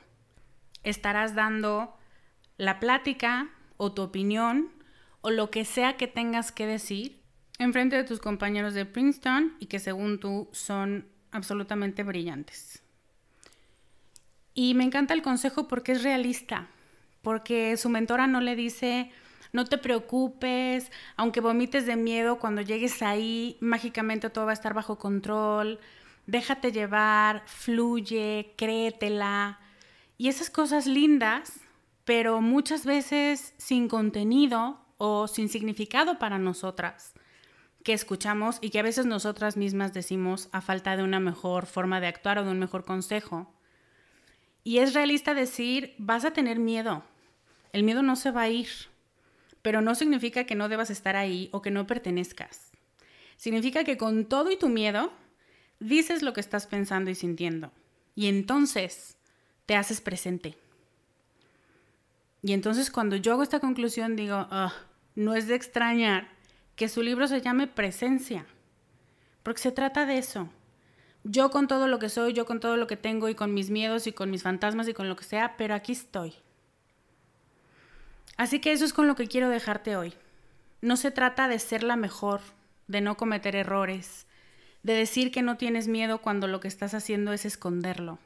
estarás 0.83 1.35
dando 1.35 1.97
la 2.59 2.81
plática 2.81 3.49
o 3.79 3.93
tu 3.93 4.03
opinión 4.03 4.69
o 5.23 5.31
lo 5.31 5.51
que 5.51 5.65
sea 5.65 5.97
que 5.97 6.07
tengas 6.07 6.53
que 6.53 6.67
decir 6.67 7.23
en 7.59 7.73
frente 7.73 7.97
de 7.97 8.05
tus 8.05 8.21
compañeros 8.21 8.75
de 8.75 8.85
Princeton 8.85 9.57
y 9.59 9.69
que 9.69 9.79
según 9.79 10.21
tú 10.21 10.51
son 10.53 11.12
absolutamente 11.33 12.03
brillantes. 12.03 12.83
Y 14.55 14.75
me 14.75 14.85
encanta 14.85 15.15
el 15.15 15.23
consejo 15.23 15.67
porque 15.67 15.93
es 15.93 16.03
realista, 16.03 16.69
porque 17.23 17.77
su 17.77 17.89
mentora 17.89 18.27
no 18.27 18.41
le 18.41 18.55
dice, 18.55 19.11
no 19.53 19.65
te 19.65 19.79
preocupes, 19.79 20.93
aunque 21.17 21.41
vomites 21.41 21.87
de 21.87 21.97
miedo, 21.97 22.39
cuando 22.39 22.61
llegues 22.61 23.03
ahí, 23.03 23.57
mágicamente 23.61 24.31
todo 24.31 24.45
va 24.45 24.53
a 24.53 24.55
estar 24.55 24.75
bajo 24.75 24.99
control, 24.99 25.81
déjate 26.27 26.71
llevar, 26.71 27.43
fluye, 27.47 28.53
créetela. 28.57 29.59
Y 30.19 30.29
esas 30.29 30.51
cosas 30.51 30.87
lindas, 30.87 31.61
pero 32.05 32.41
muchas 32.41 32.85
veces 32.85 33.55
sin 33.57 33.89
contenido 33.89 34.79
o 34.99 35.27
sin 35.29 35.49
significado 35.49 36.19
para 36.19 36.39
nosotras 36.39 37.15
que 37.83 37.93
escuchamos 37.93 38.59
y 38.61 38.71
que 38.71 38.79
a 38.79 38.83
veces 38.83 39.07
nosotras 39.07 39.57
mismas 39.57 39.93
decimos 39.93 40.49
a 40.53 40.61
falta 40.61 40.97
de 40.97 41.03
una 41.03 41.21
mejor 41.21 41.67
forma 41.67 42.01
de 42.01 42.07
actuar 42.07 42.39
o 42.39 42.45
de 42.45 42.51
un 42.51 42.59
mejor 42.59 42.85
consejo. 42.85 43.53
Y 44.65 44.79
es 44.79 44.95
realista 44.95 45.35
decir, 45.35 45.95
vas 45.99 46.25
a 46.25 46.33
tener 46.33 46.59
miedo. 46.59 47.05
El 47.73 47.83
miedo 47.83 48.03
no 48.03 48.17
se 48.17 48.31
va 48.31 48.43
a 48.43 48.49
ir, 48.49 48.69
pero 49.63 49.81
no 49.81 49.95
significa 49.95 50.45
que 50.45 50.55
no 50.55 50.69
debas 50.69 50.91
estar 50.91 51.17
ahí 51.17 51.49
o 51.53 51.63
que 51.63 51.71
no 51.71 51.87
pertenezcas. 51.87 52.71
Significa 53.37 53.83
que 53.83 53.97
con 53.97 54.27
todo 54.27 54.53
y 54.53 54.57
tu 54.57 54.69
miedo, 54.69 55.13
dices 55.81 56.23
lo 56.23 56.33
que 56.33 56.41
estás 56.41 56.67
pensando 56.67 57.11
y 57.11 57.15
sintiendo. 57.15 57.73
Y 58.15 58.27
entonces 58.27 59.17
te 59.67 59.75
haces 59.75 60.01
presente. 60.01 60.57
Y 62.43 62.53
entonces 62.53 62.91
cuando 62.91 63.17
yo 63.17 63.33
hago 63.33 63.43
esta 63.43 63.61
conclusión 63.61 64.17
digo, 64.17 64.47
no 65.15 65.35
es 65.35 65.49
de 65.49 65.55
extrañar 65.55 66.29
que 66.77 66.89
su 66.89 67.03
libro 67.03 67.29
se 67.29 67.41
llame 67.41 67.67
Presencia, 67.67 68.47
porque 69.43 69.61
se 69.61 69.73
trata 69.73 70.07
de 70.07 70.19
eso. 70.19 70.49
Yo 71.25 71.51
con 71.51 71.69
todo 71.69 71.87
lo 71.87 71.99
que 71.99 72.09
soy, 72.09 72.33
yo 72.33 72.47
con 72.47 72.61
todo 72.61 72.77
lo 72.77 72.87
que 72.87 72.97
tengo 72.97 73.29
y 73.29 73.35
con 73.35 73.55
mis 73.55 73.71
miedos 73.71 74.07
y 74.07 74.13
con 74.13 74.31
mis 74.31 74.43
fantasmas 74.43 74.89
y 74.89 74.95
con 74.95 75.09
lo 75.09 75.17
que 75.17 75.25
sea, 75.25 75.57
pero 75.57 75.75
aquí 75.75 75.93
estoy. 75.93 76.35
Así 78.37 78.61
que 78.61 78.73
eso 78.73 78.85
es 78.85 78.93
con 78.93 79.07
lo 79.07 79.15
que 79.15 79.29
quiero 79.29 79.49
dejarte 79.49 79.97
hoy. 79.97 80.15
No 80.81 80.97
se 80.97 81.11
trata 81.11 81.47
de 81.47 81.59
ser 81.59 81.85
la 81.85 81.97
mejor, 81.97 82.41
de 82.89 83.01
no 83.01 83.17
cometer 83.17 83.55
errores, 83.55 84.27
de 84.83 84.95
decir 84.95 85.31
que 85.31 85.43
no 85.43 85.57
tienes 85.57 85.87
miedo 85.87 86.19
cuando 86.19 86.49
lo 86.49 86.59
que 86.59 86.67
estás 86.67 86.95
haciendo 86.95 87.33
es 87.33 87.45
esconderlo. 87.45 88.19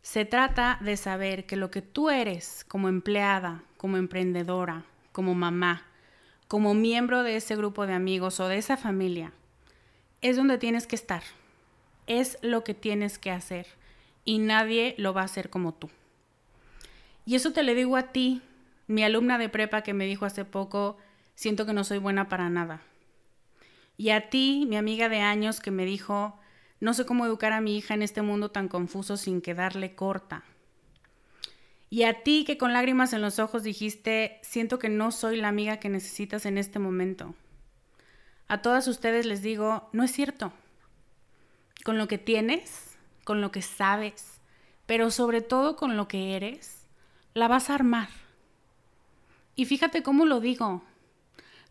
Se 0.00 0.24
trata 0.24 0.78
de 0.80 0.96
saber 0.96 1.46
que 1.46 1.56
lo 1.56 1.70
que 1.70 1.82
tú 1.82 2.08
eres 2.08 2.64
como 2.66 2.88
empleada, 2.88 3.62
como 3.76 3.98
emprendedora, 3.98 4.84
como 5.12 5.34
mamá, 5.34 5.86
como 6.52 6.74
miembro 6.74 7.22
de 7.22 7.36
ese 7.36 7.56
grupo 7.56 7.86
de 7.86 7.94
amigos 7.94 8.38
o 8.38 8.46
de 8.46 8.58
esa 8.58 8.76
familia, 8.76 9.32
es 10.20 10.36
donde 10.36 10.58
tienes 10.58 10.86
que 10.86 10.96
estar. 10.96 11.22
Es 12.06 12.36
lo 12.42 12.62
que 12.62 12.74
tienes 12.74 13.18
que 13.18 13.30
hacer 13.30 13.66
y 14.26 14.36
nadie 14.36 14.94
lo 14.98 15.14
va 15.14 15.22
a 15.22 15.24
hacer 15.24 15.48
como 15.48 15.72
tú. 15.72 15.88
Y 17.24 17.36
eso 17.36 17.54
te 17.54 17.62
lo 17.62 17.72
digo 17.74 17.96
a 17.96 18.12
ti, 18.12 18.42
mi 18.86 19.02
alumna 19.02 19.38
de 19.38 19.48
prepa 19.48 19.80
que 19.80 19.94
me 19.94 20.04
dijo 20.04 20.26
hace 20.26 20.44
poco, 20.44 20.98
siento 21.36 21.64
que 21.64 21.72
no 21.72 21.84
soy 21.84 21.96
buena 21.96 22.28
para 22.28 22.50
nada. 22.50 22.82
Y 23.96 24.10
a 24.10 24.28
ti, 24.28 24.66
mi 24.68 24.76
amiga 24.76 25.08
de 25.08 25.20
años 25.20 25.58
que 25.58 25.70
me 25.70 25.86
dijo, 25.86 26.38
No 26.80 26.92
sé 26.92 27.06
cómo 27.06 27.24
educar 27.24 27.54
a 27.54 27.62
mi 27.62 27.78
hija 27.78 27.94
en 27.94 28.02
este 28.02 28.20
mundo 28.20 28.50
tan 28.50 28.68
confuso 28.68 29.16
sin 29.16 29.40
quedarle 29.40 29.94
corta. 29.94 30.44
Y 31.92 32.04
a 32.04 32.22
ti 32.22 32.44
que 32.46 32.56
con 32.56 32.72
lágrimas 32.72 33.12
en 33.12 33.20
los 33.20 33.38
ojos 33.38 33.64
dijiste, 33.64 34.40
siento 34.40 34.78
que 34.78 34.88
no 34.88 35.10
soy 35.10 35.36
la 35.36 35.48
amiga 35.48 35.76
que 35.76 35.90
necesitas 35.90 36.46
en 36.46 36.56
este 36.56 36.78
momento. 36.78 37.34
A 38.48 38.62
todas 38.62 38.88
ustedes 38.88 39.26
les 39.26 39.42
digo, 39.42 39.90
no 39.92 40.02
es 40.02 40.10
cierto. 40.10 40.54
Con 41.84 41.98
lo 41.98 42.08
que 42.08 42.16
tienes, 42.16 42.96
con 43.24 43.42
lo 43.42 43.52
que 43.52 43.60
sabes, 43.60 44.40
pero 44.86 45.10
sobre 45.10 45.42
todo 45.42 45.76
con 45.76 45.98
lo 45.98 46.08
que 46.08 46.34
eres, 46.34 46.86
la 47.34 47.46
vas 47.46 47.68
a 47.68 47.74
armar. 47.74 48.08
Y 49.54 49.66
fíjate 49.66 50.02
cómo 50.02 50.24
lo 50.24 50.40
digo. 50.40 50.82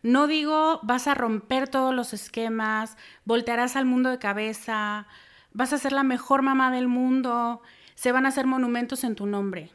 No 0.02 0.28
digo 0.28 0.78
vas 0.84 1.08
a 1.08 1.14
romper 1.14 1.66
todos 1.66 1.92
los 1.92 2.12
esquemas, 2.12 2.96
voltearás 3.24 3.74
al 3.74 3.86
mundo 3.86 4.08
de 4.08 4.20
cabeza, 4.20 5.08
vas 5.52 5.72
a 5.72 5.78
ser 5.78 5.90
la 5.90 6.04
mejor 6.04 6.42
mamá 6.42 6.70
del 6.70 6.86
mundo, 6.86 7.60
se 7.96 8.12
van 8.12 8.24
a 8.24 8.28
hacer 8.28 8.46
monumentos 8.46 9.02
en 9.02 9.16
tu 9.16 9.26
nombre. 9.26 9.72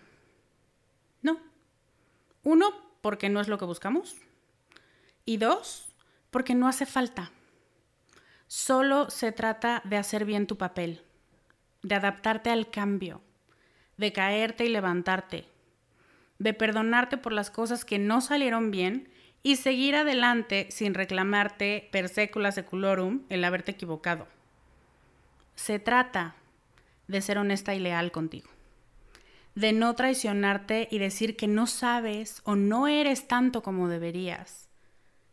No. 2.47 2.53
Uno, 2.53 2.71
porque 3.01 3.27
no 3.27 3.41
es 3.41 3.49
lo 3.49 3.57
que 3.57 3.65
buscamos. 3.65 4.15
Y 5.25 5.35
dos, 5.35 5.89
porque 6.31 6.55
no 6.55 6.69
hace 6.69 6.85
falta. 6.85 7.31
Solo 8.47 9.09
se 9.09 9.33
trata 9.33 9.81
de 9.83 9.97
hacer 9.97 10.23
bien 10.23 10.47
tu 10.47 10.57
papel, 10.57 11.01
de 11.83 11.95
adaptarte 11.95 12.49
al 12.49 12.69
cambio, 12.69 13.21
de 13.97 14.13
caerte 14.13 14.63
y 14.63 14.69
levantarte, 14.69 15.45
de 16.39 16.53
perdonarte 16.53 17.17
por 17.17 17.33
las 17.33 17.51
cosas 17.51 17.83
que 17.83 17.99
no 17.99 18.21
salieron 18.21 18.71
bien 18.71 19.09
y 19.43 19.57
seguir 19.57 19.95
adelante 19.95 20.67
sin 20.71 20.93
reclamarte 20.93 21.89
per 21.91 22.07
secula 22.07 22.53
seculorum 22.53 23.23
el 23.27 23.43
haberte 23.43 23.71
equivocado. 23.71 24.25
Se 25.55 25.79
trata 25.79 26.35
de 27.09 27.21
ser 27.21 27.39
honesta 27.39 27.75
y 27.75 27.79
leal 27.79 28.13
contigo, 28.13 28.49
de 29.57 29.73
no 29.73 29.95
traicionarte 29.95 30.87
y 30.91 30.99
decir 30.99 31.35
que 31.35 31.47
no 31.47 31.65
sabes 31.65 32.41
o 32.43 32.55
no 32.55 32.87
eres 32.87 33.27
tanto 33.27 33.63
como 33.63 33.89
deberías, 33.89 34.69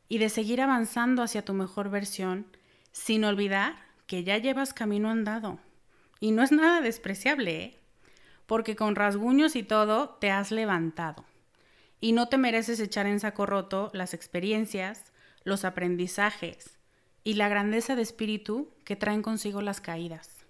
y 0.08 0.16
de 0.16 0.30
seguir 0.30 0.62
avanzando 0.62 1.22
hacia 1.22 1.44
tu 1.44 1.52
mejor 1.52 1.90
versión 1.90 2.46
sin 2.90 3.22
olvidar 3.24 3.76
que 4.06 4.24
ya 4.24 4.38
llevas 4.38 4.72
camino 4.72 5.10
andado. 5.10 5.58
Y 6.20 6.30
no 6.30 6.42
es 6.42 6.52
nada 6.52 6.80
despreciable, 6.80 7.64
¿eh? 7.64 7.78
porque 8.46 8.76
con 8.76 8.96
rasguños 8.96 9.56
y 9.56 9.62
todo 9.62 10.16
te 10.20 10.30
has 10.30 10.50
levantado 10.50 11.26
y 12.00 12.12
no 12.12 12.28
te 12.28 12.38
mereces 12.38 12.80
echar 12.80 13.06
en 13.06 13.20
saco 13.20 13.44
roto 13.44 13.90
las 13.92 14.14
experiencias, 14.14 15.12
los 15.42 15.66
aprendizajes 15.66 16.78
y 17.24 17.34
la 17.34 17.50
grandeza 17.50 17.94
de 17.94 18.00
espíritu 18.00 18.70
que 18.84 18.96
traen 18.96 19.20
consigo 19.20 19.60
las 19.60 19.82
caídas. 19.82 20.46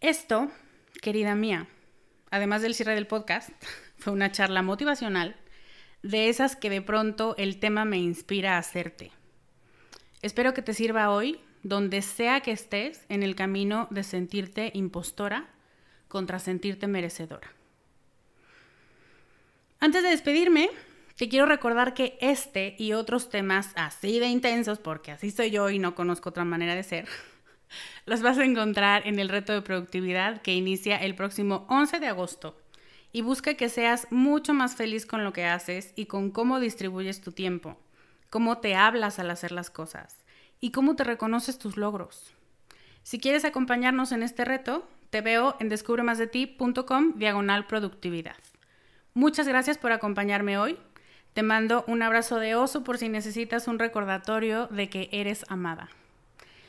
Esto, 0.00 0.52
querida 1.02 1.34
mía, 1.34 1.66
además 2.30 2.62
del 2.62 2.74
cierre 2.74 2.94
del 2.94 3.06
podcast, 3.06 3.50
fue 3.98 4.12
una 4.12 4.32
charla 4.32 4.62
motivacional 4.62 5.36
de 6.02 6.28
esas 6.28 6.56
que 6.56 6.70
de 6.70 6.82
pronto 6.82 7.34
el 7.38 7.58
tema 7.58 7.84
me 7.84 7.98
inspira 7.98 8.54
a 8.54 8.58
hacerte. 8.58 9.10
Espero 10.22 10.54
que 10.54 10.62
te 10.62 10.74
sirva 10.74 11.10
hoy, 11.10 11.40
donde 11.62 12.02
sea 12.02 12.40
que 12.40 12.52
estés 12.52 13.04
en 13.08 13.22
el 13.22 13.34
camino 13.34 13.88
de 13.90 14.04
sentirte 14.04 14.70
impostora 14.74 15.48
contra 16.08 16.38
sentirte 16.38 16.86
merecedora. 16.86 17.52
Antes 19.80 20.02
de 20.02 20.10
despedirme, 20.10 20.70
te 21.16 21.28
quiero 21.28 21.46
recordar 21.46 21.94
que 21.94 22.16
este 22.20 22.76
y 22.78 22.92
otros 22.92 23.30
temas 23.30 23.72
así 23.74 24.18
de 24.18 24.26
intensos, 24.26 24.78
porque 24.78 25.12
así 25.12 25.30
soy 25.30 25.50
yo 25.50 25.70
y 25.70 25.78
no 25.78 25.94
conozco 25.94 26.28
otra 26.30 26.44
manera 26.44 26.74
de 26.74 26.82
ser, 26.82 27.08
los 28.06 28.22
vas 28.22 28.38
a 28.38 28.44
encontrar 28.44 29.06
en 29.06 29.18
el 29.18 29.28
reto 29.28 29.52
de 29.52 29.62
productividad 29.62 30.42
que 30.42 30.54
inicia 30.54 30.96
el 30.96 31.14
próximo 31.14 31.66
11 31.68 32.00
de 32.00 32.06
agosto. 32.06 32.56
Y 33.12 33.22
busca 33.22 33.54
que 33.54 33.68
seas 33.68 34.06
mucho 34.10 34.52
más 34.52 34.76
feliz 34.76 35.06
con 35.06 35.24
lo 35.24 35.32
que 35.32 35.46
haces 35.46 35.92
y 35.96 36.06
con 36.06 36.30
cómo 36.30 36.60
distribuyes 36.60 37.22
tu 37.22 37.32
tiempo, 37.32 37.78
cómo 38.28 38.58
te 38.58 38.74
hablas 38.74 39.18
al 39.18 39.30
hacer 39.30 39.52
las 39.52 39.70
cosas 39.70 40.18
y 40.60 40.70
cómo 40.70 40.96
te 40.96 41.04
reconoces 41.04 41.58
tus 41.58 41.76
logros. 41.76 42.34
Si 43.02 43.18
quieres 43.18 43.44
acompañarnos 43.44 44.12
en 44.12 44.22
este 44.22 44.44
reto, 44.44 44.86
te 45.10 45.20
veo 45.20 45.56
en 45.60 45.68
descubremasdeti.com 45.68 47.14
diagonal 47.16 47.66
productividad. 47.66 48.36
Muchas 49.14 49.48
gracias 49.48 49.78
por 49.78 49.92
acompañarme 49.92 50.58
hoy. 50.58 50.76
Te 51.32 51.42
mando 51.42 51.84
un 51.86 52.02
abrazo 52.02 52.38
de 52.38 52.54
oso 52.54 52.82
por 52.82 52.98
si 52.98 53.08
necesitas 53.08 53.68
un 53.68 53.78
recordatorio 53.78 54.66
de 54.66 54.90
que 54.90 55.08
eres 55.12 55.46
amada. 55.48 55.88